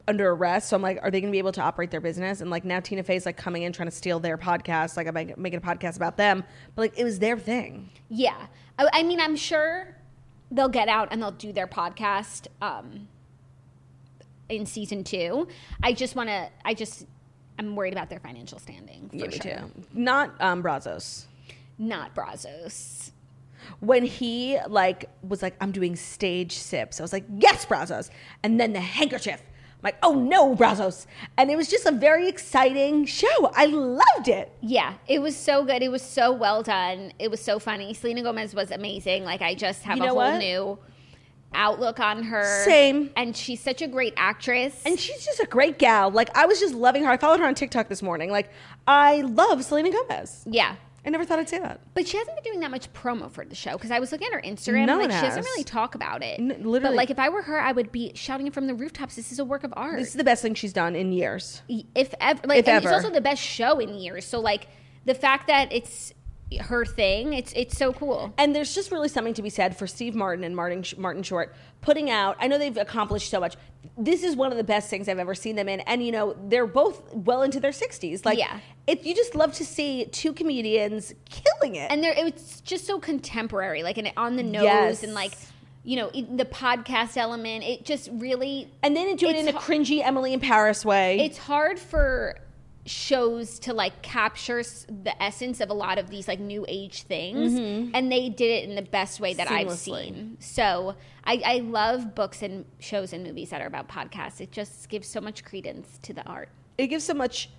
[0.08, 0.70] under arrest.
[0.70, 2.42] So I'm like, are they going to be able to operate their business?
[2.42, 5.14] And like now Tina Fey's like coming in trying to steal their podcast, like I'm
[5.14, 6.44] making a podcast about them,
[6.76, 7.90] but like it was their thing.
[8.10, 8.48] Yeah,
[8.78, 9.96] I, I mean I'm sure
[10.52, 13.08] they'll get out and they'll do their podcast um,
[14.50, 15.48] in season two.
[15.82, 16.50] I just want to.
[16.66, 17.06] I just
[17.58, 19.10] I'm worried about their financial standing.
[19.10, 19.42] For Yeah, me sure.
[19.60, 19.72] too.
[19.94, 21.26] Not um, Brazzos.
[21.78, 23.12] Not Brazzos.
[23.80, 28.10] when he like was like i'm doing stage sips i was like yes brazzos
[28.44, 29.42] and then the handkerchief
[29.84, 31.06] like oh no brazzos
[31.38, 35.64] and it was just a very exciting show i loved it Yeah, it was so
[35.66, 35.84] good.
[35.84, 37.12] It was so well done.
[37.20, 37.94] It was so funny.
[37.94, 39.26] Selena Gomez was amazing.
[39.26, 40.38] Like I just have You a whole what?
[40.40, 40.80] new
[41.54, 42.64] outlook on her.
[42.66, 43.10] Same.
[43.16, 44.82] And she's such a great actress.
[44.86, 47.46] and she's just a great gal like i was just loving her i followed her
[47.46, 48.50] on tiktok this morning like
[48.88, 50.76] i love selena gomez yeah.
[51.06, 53.44] I never thought i'd say that But she hasn't been doing that much promo for
[53.46, 54.86] the show because I was looking at her Instagram.
[54.88, 56.40] No like she doesn't really talk about it.
[56.40, 56.96] N- But literally.
[56.96, 59.16] like if I were her, I would be shouting it from the rooftops.
[59.16, 60.00] This is a work of art.
[60.00, 61.62] this is the best thing she's done in years
[61.96, 62.88] if ever, like, If ever.
[62.88, 64.26] it's also the best show in years.
[64.26, 64.68] So like
[65.06, 66.14] the fact that it's
[66.58, 68.34] her thing, it's it's so cool.
[68.38, 71.56] And there's just really something to be said for Steve Martin and Martin Martin Short
[71.82, 72.38] putting out.
[72.40, 73.56] I know they've accomplished so much.
[73.98, 76.36] This is one of the best things I've ever seen them in, and you know
[76.48, 78.26] they're both well into their 60s.
[78.26, 78.60] Like, Yeah.
[78.88, 81.92] it, you just love to see two comedians killing it.
[81.92, 85.04] and there it's just so contemporary like and on the nose Yes.
[85.04, 85.34] and like
[85.84, 90.02] you know the podcast element it just really and then do it in a cringy
[90.04, 91.20] Emily in Paris way.
[91.20, 92.38] it's hard for
[92.86, 94.62] shows to like capture
[95.04, 97.54] the essence of a lot of these like new age things
[97.94, 99.76] and they did it in the best way that i've Mm-hmm.
[99.76, 104.52] Seen so I, I love books and shows and movies that are about podcasts it
[104.52, 107.50] just gives so much credence to the art it gives so much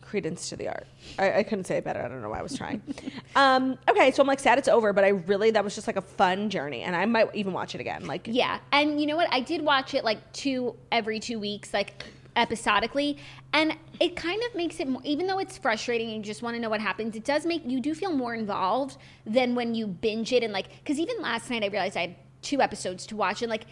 [0.00, 0.86] credence to the art.
[1.18, 2.00] I, I couldn't say it better.
[2.00, 2.80] I don't know why I was trying.
[3.36, 5.96] um, okay, so I'm like sad it's over, but I really that was just like
[5.96, 8.06] a fun journey, and I might even watch it again.
[8.06, 9.26] Like, Yeah, and you know what?
[9.32, 12.04] I did watch it like two every two weeks, like
[12.36, 13.18] episodically,
[13.52, 15.02] and it kind of makes it more.
[15.04, 17.62] Even though it's frustrating and you just want to know what happens, it does make
[17.64, 20.68] you do feel more involved than when you binge it and like.
[20.78, 23.66] Because even last night, I realized I had two episodes to watch, and like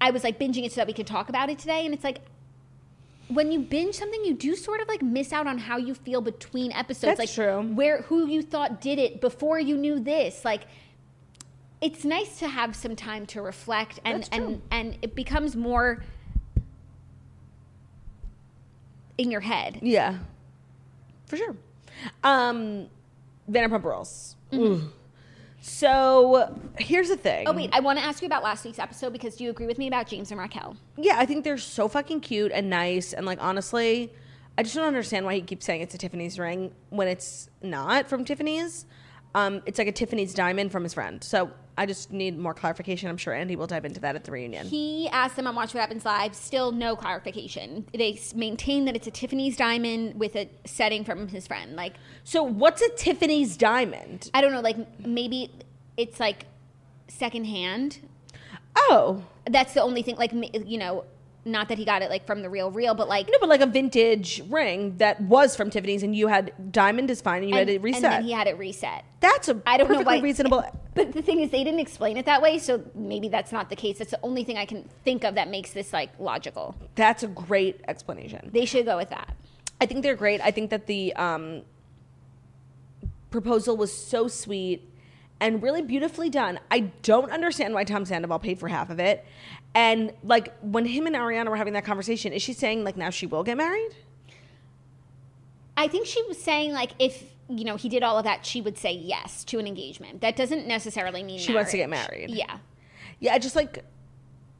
[0.00, 2.04] I was like binging it so that we could talk about it today, and it's
[2.04, 2.20] like
[3.28, 6.20] when you binge something, you do sort of like miss out on how you feel
[6.20, 7.16] between episodes.
[7.16, 7.62] That's like true.
[7.74, 10.44] where who you thought did it before you knew this.
[10.44, 10.62] Like
[11.80, 16.02] it's nice to have some time to reflect and and and it becomes more
[19.20, 19.78] in your head.
[19.82, 20.16] Yeah,
[21.26, 21.54] for sure.
[22.24, 22.88] Um,
[23.50, 24.36] Vanderpump Rules.
[24.54, 24.90] Ooh.
[25.60, 27.46] So here's the thing.
[27.46, 29.66] Oh wait, I want to ask you about last week's episode because do you agree
[29.66, 30.74] with me about James and Raquel?
[30.96, 34.10] Yeah, I think they're so fucking cute and nice, and like honestly,
[34.56, 38.08] I just don't understand why he keeps saying it's a Tiffany's ring when it's not
[38.08, 38.86] from Tiffany's.
[39.34, 41.22] Um, it's like a Tiffany's diamond from his friend.
[41.22, 41.50] So
[41.80, 43.08] I just need more clarification.
[43.08, 44.66] I'm sure Andy will dive into that at the reunion.
[44.66, 47.86] He asked them on Watch What Happens Live, still no clarification.
[47.94, 51.76] They maintain that it's a Tiffany's diamond with a setting from his friend.
[51.76, 54.30] Like, so what's a Tiffany's diamond?
[54.34, 54.76] I don't know, like
[55.06, 55.50] maybe
[55.96, 56.44] it's like
[57.08, 58.00] secondhand.
[58.76, 61.04] Oh, That's the only thing, like, you know,
[61.44, 63.60] not that he got it like from the real, real, but like, no, but like
[63.60, 67.56] a vintage ring that was from Tiffany's, and you had diamond is fine, and you
[67.56, 68.04] and, had it reset.
[68.04, 69.04] and then he had it reset.
[69.20, 70.64] That's a I don't know why- reasonable.
[70.92, 73.76] But the thing is, they didn't explain it that way, so maybe that's not the
[73.76, 73.98] case.
[73.98, 76.74] That's the only thing I can think of that makes this like logical.
[76.96, 78.50] That's a great explanation.
[78.52, 79.36] They should go with that.
[79.80, 80.40] I think they're great.
[80.40, 81.62] I think that the um,
[83.30, 84.92] proposal was so sweet
[85.40, 86.60] and really beautifully done.
[86.70, 89.24] I don't understand why Tom Sandoval paid for half of it.
[89.74, 93.10] And like when him and Ariana were having that conversation, is she saying like now
[93.10, 93.94] she will get married?
[95.76, 98.60] I think she was saying like if you know he did all of that, she
[98.60, 100.20] would say yes to an engagement.
[100.20, 102.30] That doesn't necessarily mean She wants to get married.
[102.30, 102.58] Yeah,
[103.18, 103.84] Yeah, I just like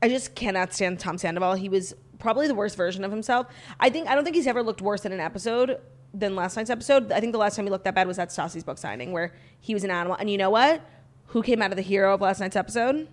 [0.03, 1.55] I just cannot stand Tom Sandoval.
[1.55, 3.49] He was probably the worst version of himself.
[3.79, 5.79] I think I don't think he's ever looked worse in an episode
[6.13, 7.13] than last night's episode.
[7.13, 9.33] I think the last time he looked that bad was at Stassi's book signing where
[9.61, 10.17] he was an animal.
[10.19, 10.83] And you know what?
[11.27, 13.09] Who came out of the hero of last night's episode?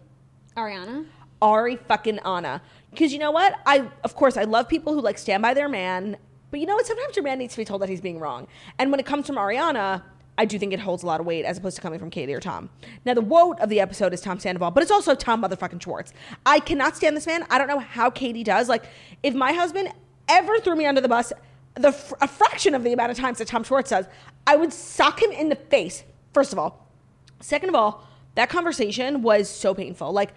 [0.56, 1.06] Ariana.
[1.41, 2.62] Ari fucking Anna.
[2.89, 3.56] Because you know what?
[3.66, 6.18] I of course I love people who like stand by their man,
[6.50, 6.86] but you know what?
[6.86, 8.48] Sometimes your man needs to be told that he's being wrong.
[8.80, 10.02] And when it comes from Ariana,
[10.39, 12.34] I do think it holds a lot of weight as opposed to coming from Katie
[12.34, 12.70] or Tom.
[13.06, 16.14] Now the woat of the episode is Tom Sandoval, but it's also Tom motherfucking Schwartz.
[16.45, 17.45] I cannot stand this man.
[17.50, 18.70] I don't know how Katie does.
[18.70, 18.86] Like,
[19.24, 19.89] if my husband
[20.28, 21.34] ever threw me under the bus,
[21.78, 24.05] the fr- a fraction of the amount of times that Tom Schwartz does,
[24.45, 26.03] I would sock him in the face.
[26.34, 26.88] First of all,
[27.39, 28.03] Second of all,
[28.34, 30.11] that conversation was so painful.
[30.11, 30.32] Like,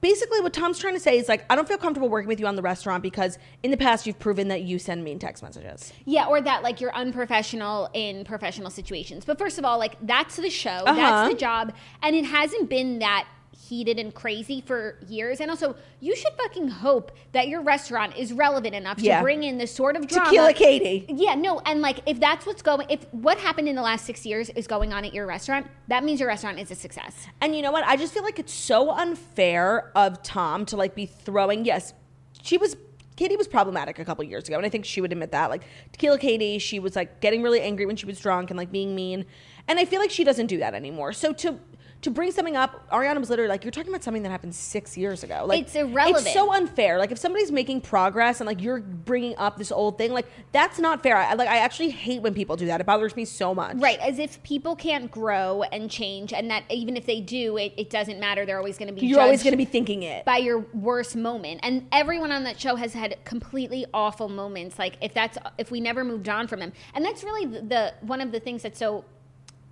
[0.00, 2.46] basically, what Tom's trying to say is like, I don't feel comfortable working with you
[2.48, 5.92] on the restaurant because in the past you've proven that you send mean text messages.
[6.06, 9.24] Yeah, or that like you're unprofessional in professional situations.
[9.24, 10.94] But first of all, like that's the show, Uh-huh.
[10.94, 11.72] that's the job,
[12.02, 13.26] and it hasn't been that
[13.70, 15.40] heated and crazy for years.
[15.40, 19.58] And also, you should fucking hope that your restaurant is relevant enough to bring in
[19.58, 20.24] the sort of drama.
[20.24, 21.06] Tequila Katie.
[21.08, 24.26] Yeah, no, and like if that's what's going, if what happened in the last six
[24.26, 27.28] years is going on at your restaurant, that means your restaurant is a success.
[27.40, 27.84] And you know what?
[27.84, 31.64] I just feel like it's so unfair of Tom to like be throwing.
[31.64, 31.94] Yes,
[32.42, 32.76] she was.
[33.14, 35.50] Katie was problematic a couple years ago, and I think she would admit that.
[35.50, 38.72] Like Tequila Katie, she was like getting really angry when she was drunk and like
[38.72, 39.26] being mean.
[39.68, 41.12] And I feel like she doesn't do that anymore.
[41.12, 41.60] So to
[42.02, 44.96] to bring something up, Ariana was literally like, "You're talking about something that happened six
[44.96, 45.44] years ago.
[45.46, 46.24] Like It's irrelevant.
[46.26, 46.98] It's so unfair.
[46.98, 50.78] Like if somebody's making progress and like you're bringing up this old thing, like that's
[50.78, 51.16] not fair.
[51.16, 52.80] I, like I actually hate when people do that.
[52.80, 53.76] It bothers me so much.
[53.76, 57.74] Right, as if people can't grow and change, and that even if they do, it,
[57.76, 58.46] it doesn't matter.
[58.46, 59.06] They're always going to be.
[59.06, 60.24] You're always going to be thinking it.
[60.24, 64.96] by your worst moment and everyone on that show has had completely awful moments like
[65.00, 68.20] if that's if we never moved on from him and that's really the, the one
[68.20, 69.04] of the things that so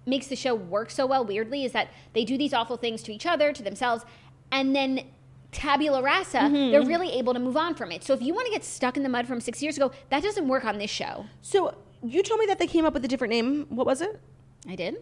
[0.09, 3.13] makes the show work so well weirdly is that they do these awful things to
[3.13, 4.05] each other to themselves
[4.51, 5.01] and then
[5.53, 6.71] tabula rasa Mm-hmm.
[6.73, 8.97] they're really able to move on from it so if you want to get stuck
[8.97, 12.23] in the mud from six years ago that doesn't work on this show So you
[12.23, 13.67] told me that they came up with a different name.
[13.71, 14.21] What was it?
[14.69, 14.97] i did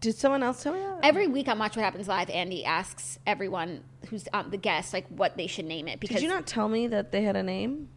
[0.00, 1.00] Did someone else tell me that?
[1.02, 5.06] every week on watch what happens live andy asks everyone who's on the guest like
[5.08, 7.42] what they should name it because Did you not tell me that they had a
[7.42, 7.88] name?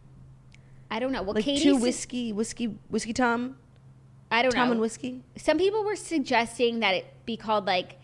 [0.90, 3.56] i don't know well Like Katie two whiskey, whiskey, whiskey Tom,
[4.32, 7.98] i don't Tom know and whiskey, Some people were suggesting that it be called like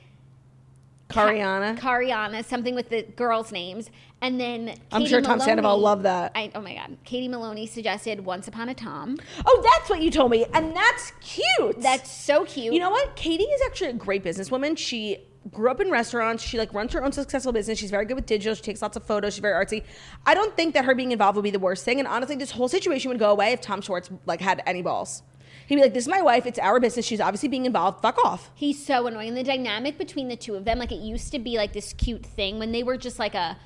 [1.08, 1.78] Cariana.
[1.78, 6.32] Cariana, something with the girls' names, and then I'm sure Tom Sandoval loved that.
[6.34, 9.16] I, oh my god, Katie Maloney suggested "Once Upon a Tom."
[9.46, 11.80] oh, that's what you told me, and that's cute.
[11.80, 12.74] That's so cute.
[12.74, 13.16] you know what?
[13.16, 14.76] Katie is actually a great businesswoman.
[14.76, 15.18] She
[15.50, 16.42] grew up in restaurants.
[16.42, 17.78] She like runs her own successful business.
[17.78, 18.54] She's very good with digital.
[18.54, 19.34] She takes lots of photos.
[19.34, 19.84] She's very artsy.
[20.26, 21.98] I don't think that her being involved would be the worst thing.
[21.98, 25.22] And honestly, this whole situation would go away if Tom Schwartz like had any balls.
[25.68, 26.46] He'd be like, "This is my wife.
[26.46, 27.06] It's our business.
[27.06, 28.02] She's obviously being involved.
[28.02, 29.34] Fuck off." He's so annoying.
[29.34, 32.24] The dynamic between the two of them, like it used to be like this cute
[32.24, 33.56] thing when they were just like a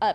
[0.00, 0.14] a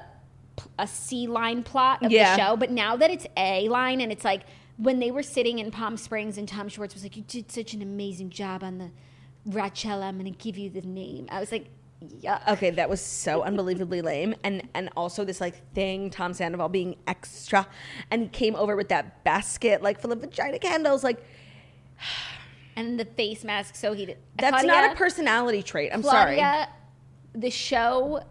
[0.79, 2.35] a C line plot of Yeah.
[2.35, 4.43] the show, but now that it's A line and it's like
[4.77, 7.73] when they were sitting in Palm Springs and Tom Schwartz was like, "You did such
[7.73, 8.89] an amazing job on the
[9.49, 10.03] Rachella.
[10.03, 11.67] I'm going to give you the name." I was like,
[12.21, 12.47] yuck.
[12.47, 14.35] Okay, that was so unbelievably lame.
[14.43, 17.67] And and also this like thing, Tom Sandoval being extra,
[18.11, 21.03] and he came over with that basket like full of vagina candles.
[21.03, 21.23] Like
[22.75, 24.17] And the face mask, so he did.
[24.35, 25.91] that's not a personality trait.
[25.93, 26.37] I'm sorry.
[26.37, 26.69] Claudia,
[27.35, 28.23] the show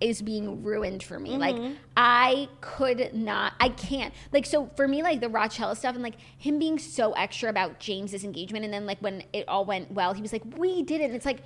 [0.00, 1.36] is being ruined for me.
[1.36, 1.74] Like Mm-hmm.
[1.96, 4.14] I could not, I can't.
[4.32, 7.78] Like so for me, like the Rochella stuff and like him being so extra about
[7.78, 11.02] James's engagement, and then like when it all went well, he was like, "We did
[11.02, 11.42] it." And it's like,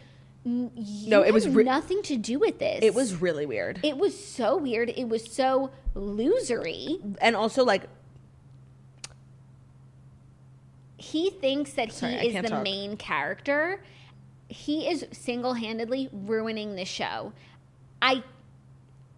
[0.47, 0.70] you
[1.11, 2.78] No, it was had re- nothing to do with this.
[2.82, 3.80] It was really weird.
[3.82, 4.90] It was so weird.
[4.90, 7.01] It was so losery.
[7.20, 7.82] and also like
[10.99, 12.62] he thinks that Sorry, he is the talk.
[12.62, 13.82] main character.
[14.49, 17.32] He is single-handedly ruining the show.
[18.01, 18.22] I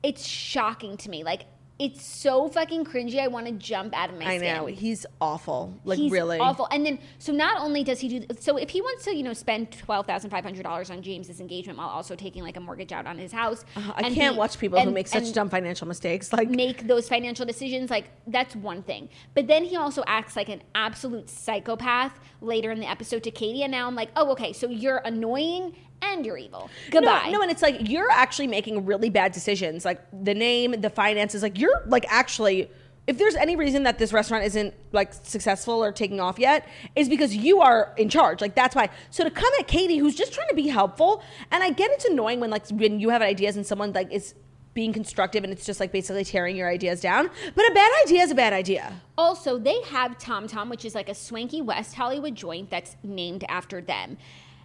[0.03, 1.23] it's shocking to me.
[1.25, 1.43] Like
[1.79, 3.21] it's so fucking cringy.
[3.21, 4.57] I want to jump out of my I skin.
[4.57, 5.79] know he's awful.
[5.85, 6.67] Like He's really awful.
[6.73, 9.33] And then, so not only does he do, so if he wants to, you know,
[9.33, 12.91] spend twelve thousand five hundred dollars on James's engagement while also taking like a mortgage
[12.91, 13.93] out on his house, Uh-huh.
[13.97, 16.33] I can't watch people who make such dumb financial mistakes.
[16.33, 17.91] Like make those financial decisions.
[17.91, 19.09] Like that's one thing.
[19.35, 23.63] But then he also acts like an absolute psychopath later in the episode to Katie,
[23.63, 26.71] and now I'm like, oh, okay, so you're annoying and you're evil.
[26.91, 27.27] Goodbye.
[27.27, 29.85] No, no, and it's like you're actually making really bad decisions.
[29.85, 31.43] Like the name, the finances.
[31.43, 32.71] Like you're like actually.
[33.07, 37.09] If there's any reason that this restaurant isn't like successful or taking off yet, is
[37.09, 38.43] because you are in charge.
[38.43, 38.91] Like that's why.
[39.11, 42.05] So to come at Katie, who's just trying to be helpful, and I get it's
[42.05, 44.35] annoying when like when you have ideas and someone like is
[44.75, 47.29] being constructive and it's just like basically tearing your ideas down.
[47.55, 49.01] But a bad idea is a bad idea.
[49.17, 53.45] Also, they have Tom Tom, which is like a swanky West Hollywood joint that's named
[53.49, 54.19] after them.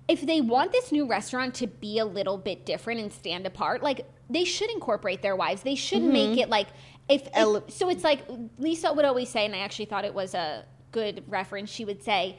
[0.07, 3.81] If they want this new restaurant to be a little bit different and stand apart,
[3.81, 5.63] like they should incorporate their wives.
[5.63, 6.39] They should make mm-hmm.
[6.39, 6.67] it like
[7.09, 7.89] if, if- so.
[7.89, 8.25] It's like
[8.57, 11.69] Lisa would always say, and I actually thought it was a good reference.
[11.69, 12.37] She would say.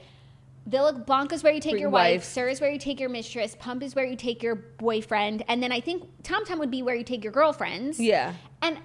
[0.67, 2.23] Villa Blanca's where you take Bring your wife.
[2.23, 2.25] wife.
[2.25, 3.55] SUR is where you take your mistress.
[3.59, 5.45] Pump is where you take your boyfriend.
[5.47, 8.01] And then I think Tom Tom would be where you take your girlfriends.
[8.01, 8.33] Yeah.
[8.63, 8.79] And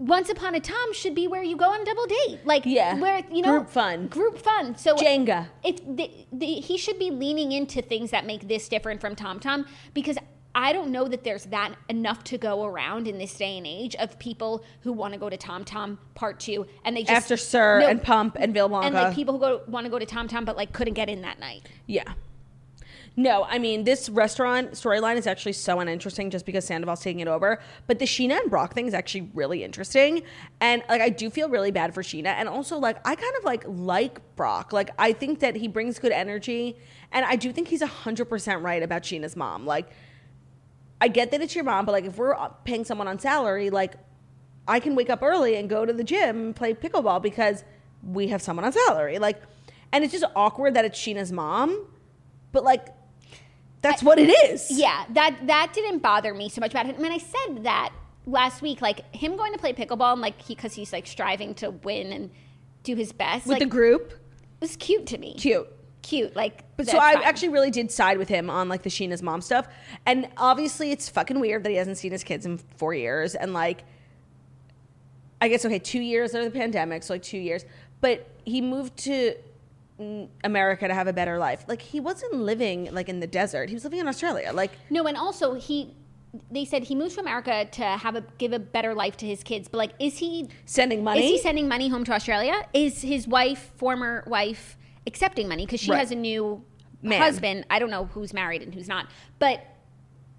[0.00, 2.98] once upon a time should be where you go on a double date like Yeah.
[2.98, 4.06] where you know Group fun.
[4.08, 5.46] group fun so Jenga.
[5.62, 9.38] if the, the, he should be leaning into things that make this different from tom
[9.38, 10.16] tom because
[10.54, 13.94] i don't know that there's that enough to go around in this day and age
[13.96, 17.36] of people who want to go to tom tom part two and they just After
[17.36, 18.86] SUR No, and Pump and Blanca.
[18.86, 21.10] and like people who go want to go to tom tom but like couldn't get
[21.10, 22.04] in that night Yeah.
[23.16, 27.28] No, I mean this restaurant storyline is actually so uninteresting just because Sandoval's taking it
[27.28, 27.60] over.
[27.86, 30.22] But the Scheana and Brock thing is actually really interesting,
[30.60, 33.44] and like I do feel really bad for Scheana, and also like I kind of
[33.44, 34.72] like like Brock.
[34.72, 36.76] Like I think that he brings good energy,
[37.12, 39.66] and I do think he's hundred percent right about Scheana's mom.
[39.66, 39.90] Like
[41.00, 43.94] I get that it's your mom, but like if we're paying someone on salary, like
[44.68, 47.64] I can wake up early and go to the gym and play pickleball because
[48.02, 49.18] we have someone on salary.
[49.18, 49.42] Like,
[49.92, 51.86] and it's just awkward that it's Scheana's mom,
[52.52, 52.88] but like
[53.82, 54.70] that's what it is.
[54.70, 56.96] Yeah, that that didn't bother me so much about him.
[56.98, 57.92] I mean, I said that
[58.26, 61.54] last week, like him going to play pickleball and like he because he's like striving
[61.56, 62.30] to win and
[62.82, 63.46] do his best.
[63.46, 64.14] with like, the group,
[64.60, 65.34] was cute to me.
[65.34, 65.66] cute.
[66.02, 66.34] cute.
[66.36, 69.40] Like, But so I actually really did side with him on like the Scheana's mom
[69.40, 69.66] stuff,
[70.06, 73.54] and obviously it's fucking weird that he hasn't seen his kids in four years, and
[73.54, 73.84] like,
[75.40, 77.64] I guess okay, two years out of the pandemic, so like two years,
[78.00, 79.34] but he moved to
[80.44, 81.64] America to have a better life.
[81.68, 84.50] Like he wasn't living like in the desert; he was living in Australia.
[84.52, 85.94] Like no, and also he.
[86.50, 89.42] They said he moved to America to have a give a better life to his
[89.42, 89.66] kids.
[89.68, 91.24] But like, is he sending money.
[91.24, 92.54] Is he sending money home to Australia?
[92.72, 94.76] Is his wife, former wife,
[95.08, 95.98] accepting money because she Right.
[95.98, 96.62] has a new
[97.02, 97.20] Man.
[97.20, 97.66] husband?
[97.68, 99.08] I don't know who's married and who's not,
[99.40, 99.60] but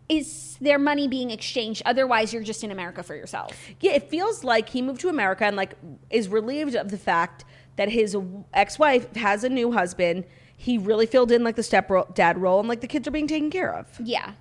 [0.08, 1.82] is their money being exchanged?
[1.86, 3.58] Otherwise, you're just in America for yourself.
[3.82, 5.74] Yeah, it feels like he moved to America and like
[6.10, 7.44] is relieved of the fact
[7.82, 8.16] that his
[8.54, 10.24] ex-wife has a new husband.
[10.56, 13.26] He really filled in like the step dad role, and like the kids are being
[13.26, 13.88] taken care of.
[14.00, 14.34] Yeah.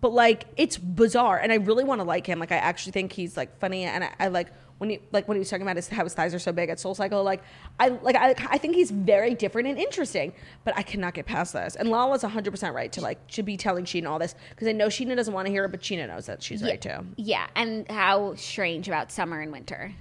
[0.00, 2.38] But like it's bizarre, and I really want to like him.
[2.38, 5.34] Like I actually think he's like funny, and I, I like when he like when
[5.34, 7.24] he was talking about his, how his thighs are so big at Soul Cycle.
[7.24, 7.42] Like
[7.80, 10.32] I like I, I think he's very different and interesting.
[10.62, 11.74] But I cannot get past this.
[11.74, 14.72] And Lala's hundred percent right to like should be telling Scheana all this because I
[14.72, 17.04] know Scheana doesn't want to hear it, but Scheana knows that she's right too.
[17.16, 19.92] Yeah, and how strange about summer and winter.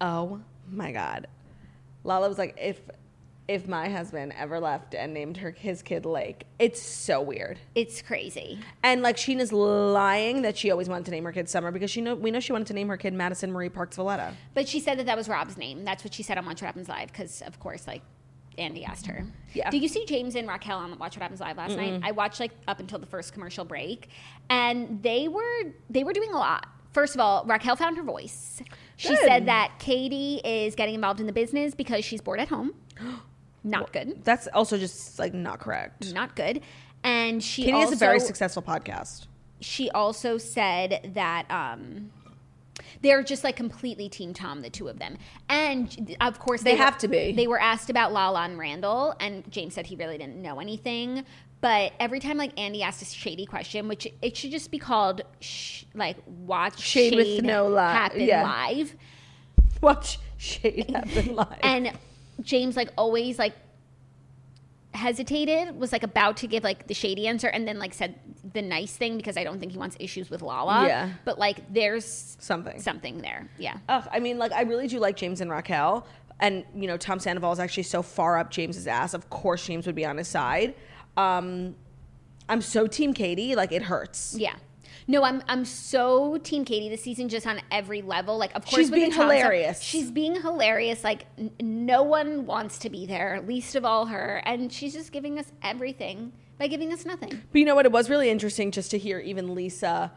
[0.00, 0.40] Oh
[0.70, 1.26] my god.
[2.04, 2.80] Lala was like, if
[3.46, 7.58] if my husband ever left and named her his kid Lake, it's so weird.
[7.74, 8.58] It's crazy.
[8.82, 12.00] And like Scheana's lying that she always wanted to name her kid Summer because she
[12.00, 14.34] know we know she wanted to name her kid Madison Marie Parks Valletta.
[14.54, 15.84] But she said that that was Rob's name.
[15.84, 18.02] That's what she said on Watch What Happens Live because, of course, like
[18.56, 19.26] Andy asked her.
[19.52, 19.68] Yeah.
[19.68, 22.00] Did you see James and Raquel on Watch What Happens Live last night?
[22.02, 24.08] I watched like up until the first commercial break,
[24.48, 26.66] and they were they were doing a lot.
[26.94, 28.62] First of all, Raquel found her voice.
[28.96, 29.18] She Good.
[29.18, 32.72] said that Katie is getting involved in the business because she's bored at home.
[33.64, 34.22] Not good.
[34.24, 36.12] That's also just like not correct.
[36.12, 36.60] Not good.
[37.02, 39.26] And she Katie also has a very successful podcast.
[39.60, 42.10] she also said that um
[43.00, 45.16] they're just like completely team Tom, the two of them,
[45.48, 47.32] and of course They were- have to be.
[47.32, 51.24] They were asked about Lala and Randall, and James said he really didn't know anything.
[51.64, 55.22] But every time like Andy asked a shady question, which it should just be called
[55.40, 58.42] sh- like watch Shade with no li- happen yeah.
[58.42, 58.94] live,
[59.80, 61.58] Watch Shade happen live.
[61.62, 61.92] and
[62.42, 63.54] James like always like
[64.92, 68.14] hesitated was like about to give like the shady answer and then like said
[68.52, 70.86] the nice thing because I don't think he wants issues with Lala.
[70.86, 71.08] Yeah.
[71.24, 72.78] But like there's Something.
[72.78, 73.48] something there.
[73.56, 73.78] Yeah.
[73.88, 76.06] Ugh, I mean, like, I really do like James and Raquel.
[76.40, 79.14] And, you know, Tom Sandoval is actually so far up James's ass.
[79.14, 80.74] Of course, James would be on his side.
[81.16, 81.74] Um,
[82.48, 83.54] I'm so Team Katie.
[83.54, 84.34] Like, it hurts.
[84.38, 84.54] Yeah.
[85.06, 88.38] No, I'm I'm so Team Katie this season, just on every level.
[88.38, 89.80] Like, of course, She's being Tom stuff, hilarious.
[89.82, 91.04] she's being hilarious.
[91.04, 95.12] Like, n- no one wants to be there, least of all her, and she's just
[95.12, 97.28] giving us everything by giving us nothing.
[97.52, 97.84] But you know what?
[97.84, 100.10] It was really interesting just to hear even Lisa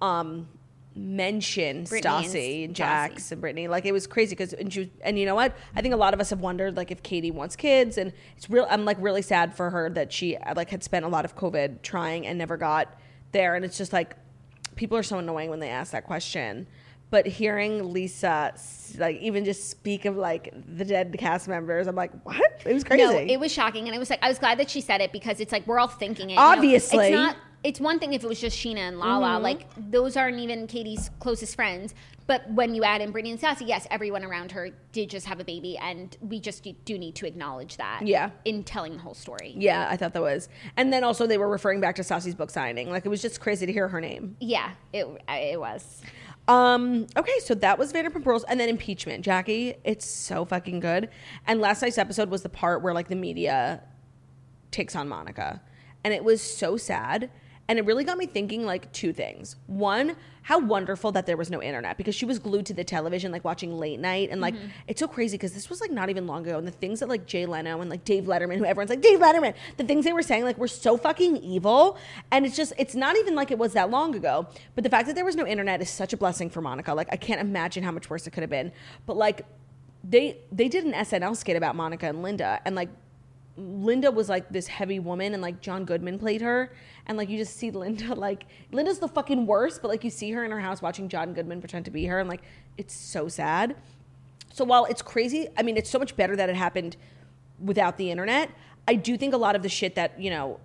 [0.00, 0.48] um,
[0.94, 2.76] mention Brittany and Stassi and Stassi.
[2.76, 3.68] Jax and Brittany.
[3.68, 5.56] Like it was crazy because and, she was- and you know what?
[5.74, 8.48] I think a lot of us have wondered like if Katie wants kids, and it's
[8.50, 8.66] real.
[8.70, 11.82] I'm like really sad for her that she like had spent a lot of COVID
[11.82, 12.98] trying and never got
[13.32, 14.16] there, and it's just like
[14.76, 16.66] people are so annoying when they ask that question.
[17.10, 18.54] But hearing Lisa
[18.96, 22.62] like even just speak of like the dead cast members, I'm like, what?
[22.64, 23.04] It was crazy.
[23.04, 25.12] No, it was shocking, and it was like I was glad that she said it
[25.12, 26.34] because it's like we're all thinking it.
[26.34, 26.42] you know?
[26.42, 27.08] Obviously.
[27.08, 27.36] it's not.
[27.64, 29.42] It's one thing if it was just Scheana and Lala, Mm-hmm.
[29.44, 31.94] like those aren't even Katie's closest friends.
[32.26, 35.40] But when you add in Brittany and Stassi, yes, everyone around her did just have
[35.40, 38.02] a baby, and we just do need to acknowledge that.
[38.06, 38.30] Yeah.
[38.44, 39.54] in telling the whole story.
[39.56, 40.48] Yeah, I thought that was.
[40.76, 42.90] And then also they were referring back to Stassi's book signing.
[42.90, 44.36] Like it was just crazy to hear her name.
[44.40, 46.00] Yeah, it it was.
[46.48, 49.24] Um, okay, so that was Vanderpump Rules and then impeachment.
[49.24, 51.08] Jackie, it's so fucking good.
[51.46, 53.82] And last night's episode was the part where like the media
[54.72, 55.60] takes on Monica.
[56.04, 57.30] And it was so sad.
[57.68, 59.56] And it really got me thinking like two things.
[59.66, 63.30] One, how wonderful that there was no internet because she was glued to the television,
[63.30, 64.30] like watching late night.
[64.30, 64.66] And like, mm-hmm.
[64.88, 66.58] it's so crazy because this was like not even long ago.
[66.58, 69.20] And the things that like Jay Leno and like Dave Letterman, who everyone's like, Dave
[69.20, 71.96] Letterman, the things they were saying like were so fucking evil.
[72.32, 74.48] And it's just, it's not even like it was that long ago.
[74.74, 76.92] But the fact that there was no internet is such a blessing for Monica.
[76.92, 78.72] Like, I can't imagine how much worse it could have been.
[79.06, 79.46] But like,
[80.04, 82.88] they they did an SNL skit about Monica and Linda, and like
[83.56, 86.72] Linda was like this heavy woman, and like John Goodman played her,
[87.06, 90.30] and like you just see Linda like Linda's the fucking worst, but like you see
[90.32, 92.42] her in her house watching John Goodman pretend to be her, and like
[92.76, 93.76] it's so sad.
[94.52, 96.96] So while it's crazy, I mean, it's so much better that it happened
[97.58, 98.50] without the internet.
[98.86, 100.60] I do think a lot of the shit that you know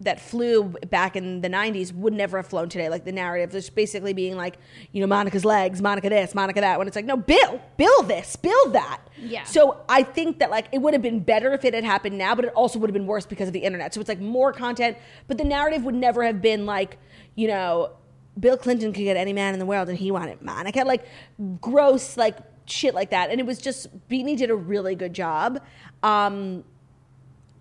[0.00, 2.88] that flew back in the 90s would never have flown today.
[2.88, 4.56] Like the narrative, just basically being like,
[4.92, 6.78] you know, Monica's legs, Monica this, Monica that.
[6.78, 9.00] When it's like, no, Bill, Bill this, Bill that.
[9.18, 9.44] Yeah.
[9.44, 12.34] So I think that like it would have been better if it had happened now,
[12.34, 13.92] but it also would have been worse because of the internet.
[13.92, 14.96] So it's like more content,
[15.28, 16.96] but the narrative would never have been like,
[17.34, 17.92] you know,
[18.38, 20.82] Bill Clinton could get any man in the world and he wanted Monica.
[20.84, 21.04] Like
[21.60, 23.30] gross, like shit like that.
[23.30, 25.60] And it was just, Beanie did a really good job.
[26.02, 26.64] Um,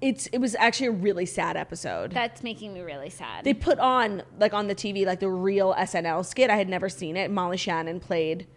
[0.02, 2.12] it's it was actually a really sad episode.
[2.12, 3.44] That's making me really sad.
[3.44, 6.50] they put on like on the TV like the real SNL skit.
[6.50, 7.30] I had never seen it.
[7.32, 8.48] Molly Shannon played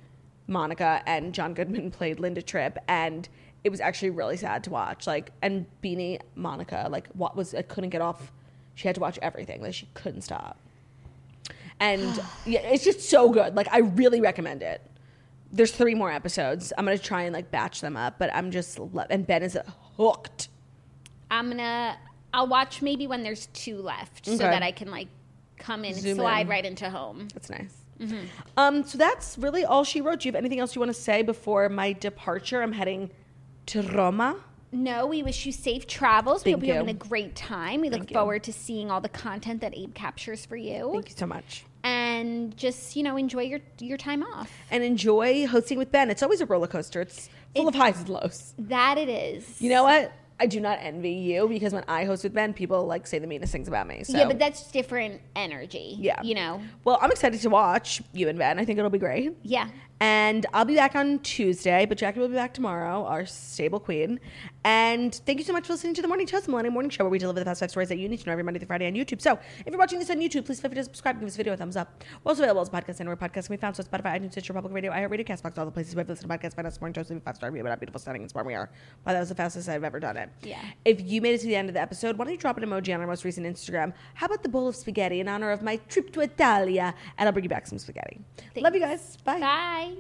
[0.47, 3.29] Monica and John Goodman played Linda Tripp and
[3.65, 5.07] it was actually really sad to watch.
[5.07, 8.33] Like and Beanie Monica like what was I couldn't get off.
[8.75, 9.63] She had to watch everything.
[9.63, 10.59] Like she couldn't stop.
[11.81, 13.57] And yeah, it's just so good.
[13.57, 14.81] Like I really recommend it.
[15.51, 16.73] There's three more episodes.
[16.79, 18.79] I'm gonna try and like batch them up, but I'm just
[19.11, 19.59] and Ben is
[19.97, 20.49] hooked.
[21.33, 21.97] I'm gonna.
[22.35, 25.09] I'll watch maybe when there's two left, so that I can like
[25.59, 26.49] come in Zoom and slide in.
[26.49, 27.29] right into home.
[27.35, 27.75] That's nice.
[27.99, 28.27] Mm-hmm.
[28.57, 30.21] Um, so that's really all she wrote.
[30.21, 32.63] Do you have anything else you want to say before my departure?
[32.63, 33.11] I'm heading
[33.67, 34.37] to Roma.
[34.73, 36.45] No, we wish you safe travels.
[36.45, 37.83] We hope you're having a great time.
[37.83, 38.15] We look Thank you.
[38.15, 40.91] forward to seeing all the content that Abe captures for you.
[40.93, 41.65] Thank you so much.
[41.85, 44.51] And just, you know, enjoy your your time off.
[44.71, 46.11] And enjoy hosting with Ben.
[46.11, 47.03] It's always a roller coaster.
[47.03, 48.55] It's full of highs and lows.
[48.59, 49.61] That it is.
[49.61, 50.13] You know what?
[50.43, 53.29] I do not envy you because when I host with Ben, people like say the
[53.29, 54.03] meanest things about me.
[54.03, 55.97] So Yeah, but that's different energy.
[56.01, 56.21] Yeah.
[56.21, 56.61] You know?
[56.83, 58.59] well, I'm excited to watch you and Ben.
[58.59, 59.37] I think it'll be great.
[59.45, 59.69] Yeah.
[60.03, 64.19] And I'll be back on Tuesday, but Jackie will be back tomorrow, our stable queen.
[64.65, 67.05] And thank you so much for listening to the Morning Toast, the Millennium Morning Show,
[67.05, 68.67] where we deliver the fast five stories that you need to know every Monday through
[68.67, 69.23] Friday on YouTube.
[69.23, 71.53] So if you're watching this on YouTube, please feel free to subscribe, give this video
[71.53, 72.03] a thumbs up.
[72.25, 73.77] We're also available as a podcast anywhere podcasts can be found.
[73.77, 76.37] So Spotify, iTunes, Stitcher, Public Radio, iHeartRadio, Castbox, all the places where you listen to
[76.37, 76.57] podcasts.
[76.57, 78.45] Find us Morning Toast, leave a five star review about how beautiful, stunning, and smart
[78.45, 78.71] we are.
[79.07, 80.31] Wow, that was the fastest I've ever done it.
[80.43, 80.59] Yeah.
[80.85, 82.65] If you made it to the end of the episode, why don't you drop an
[82.65, 83.93] emoji on our most recent Instagram?
[84.15, 86.93] How about the bowl of spaghetti in honor of my trip to Italia?
[87.19, 88.19] And I'll bring you back some spaghetti.
[88.57, 89.17] Love you guys.
[89.25, 89.39] Bye.
[89.39, 89.92] Bye.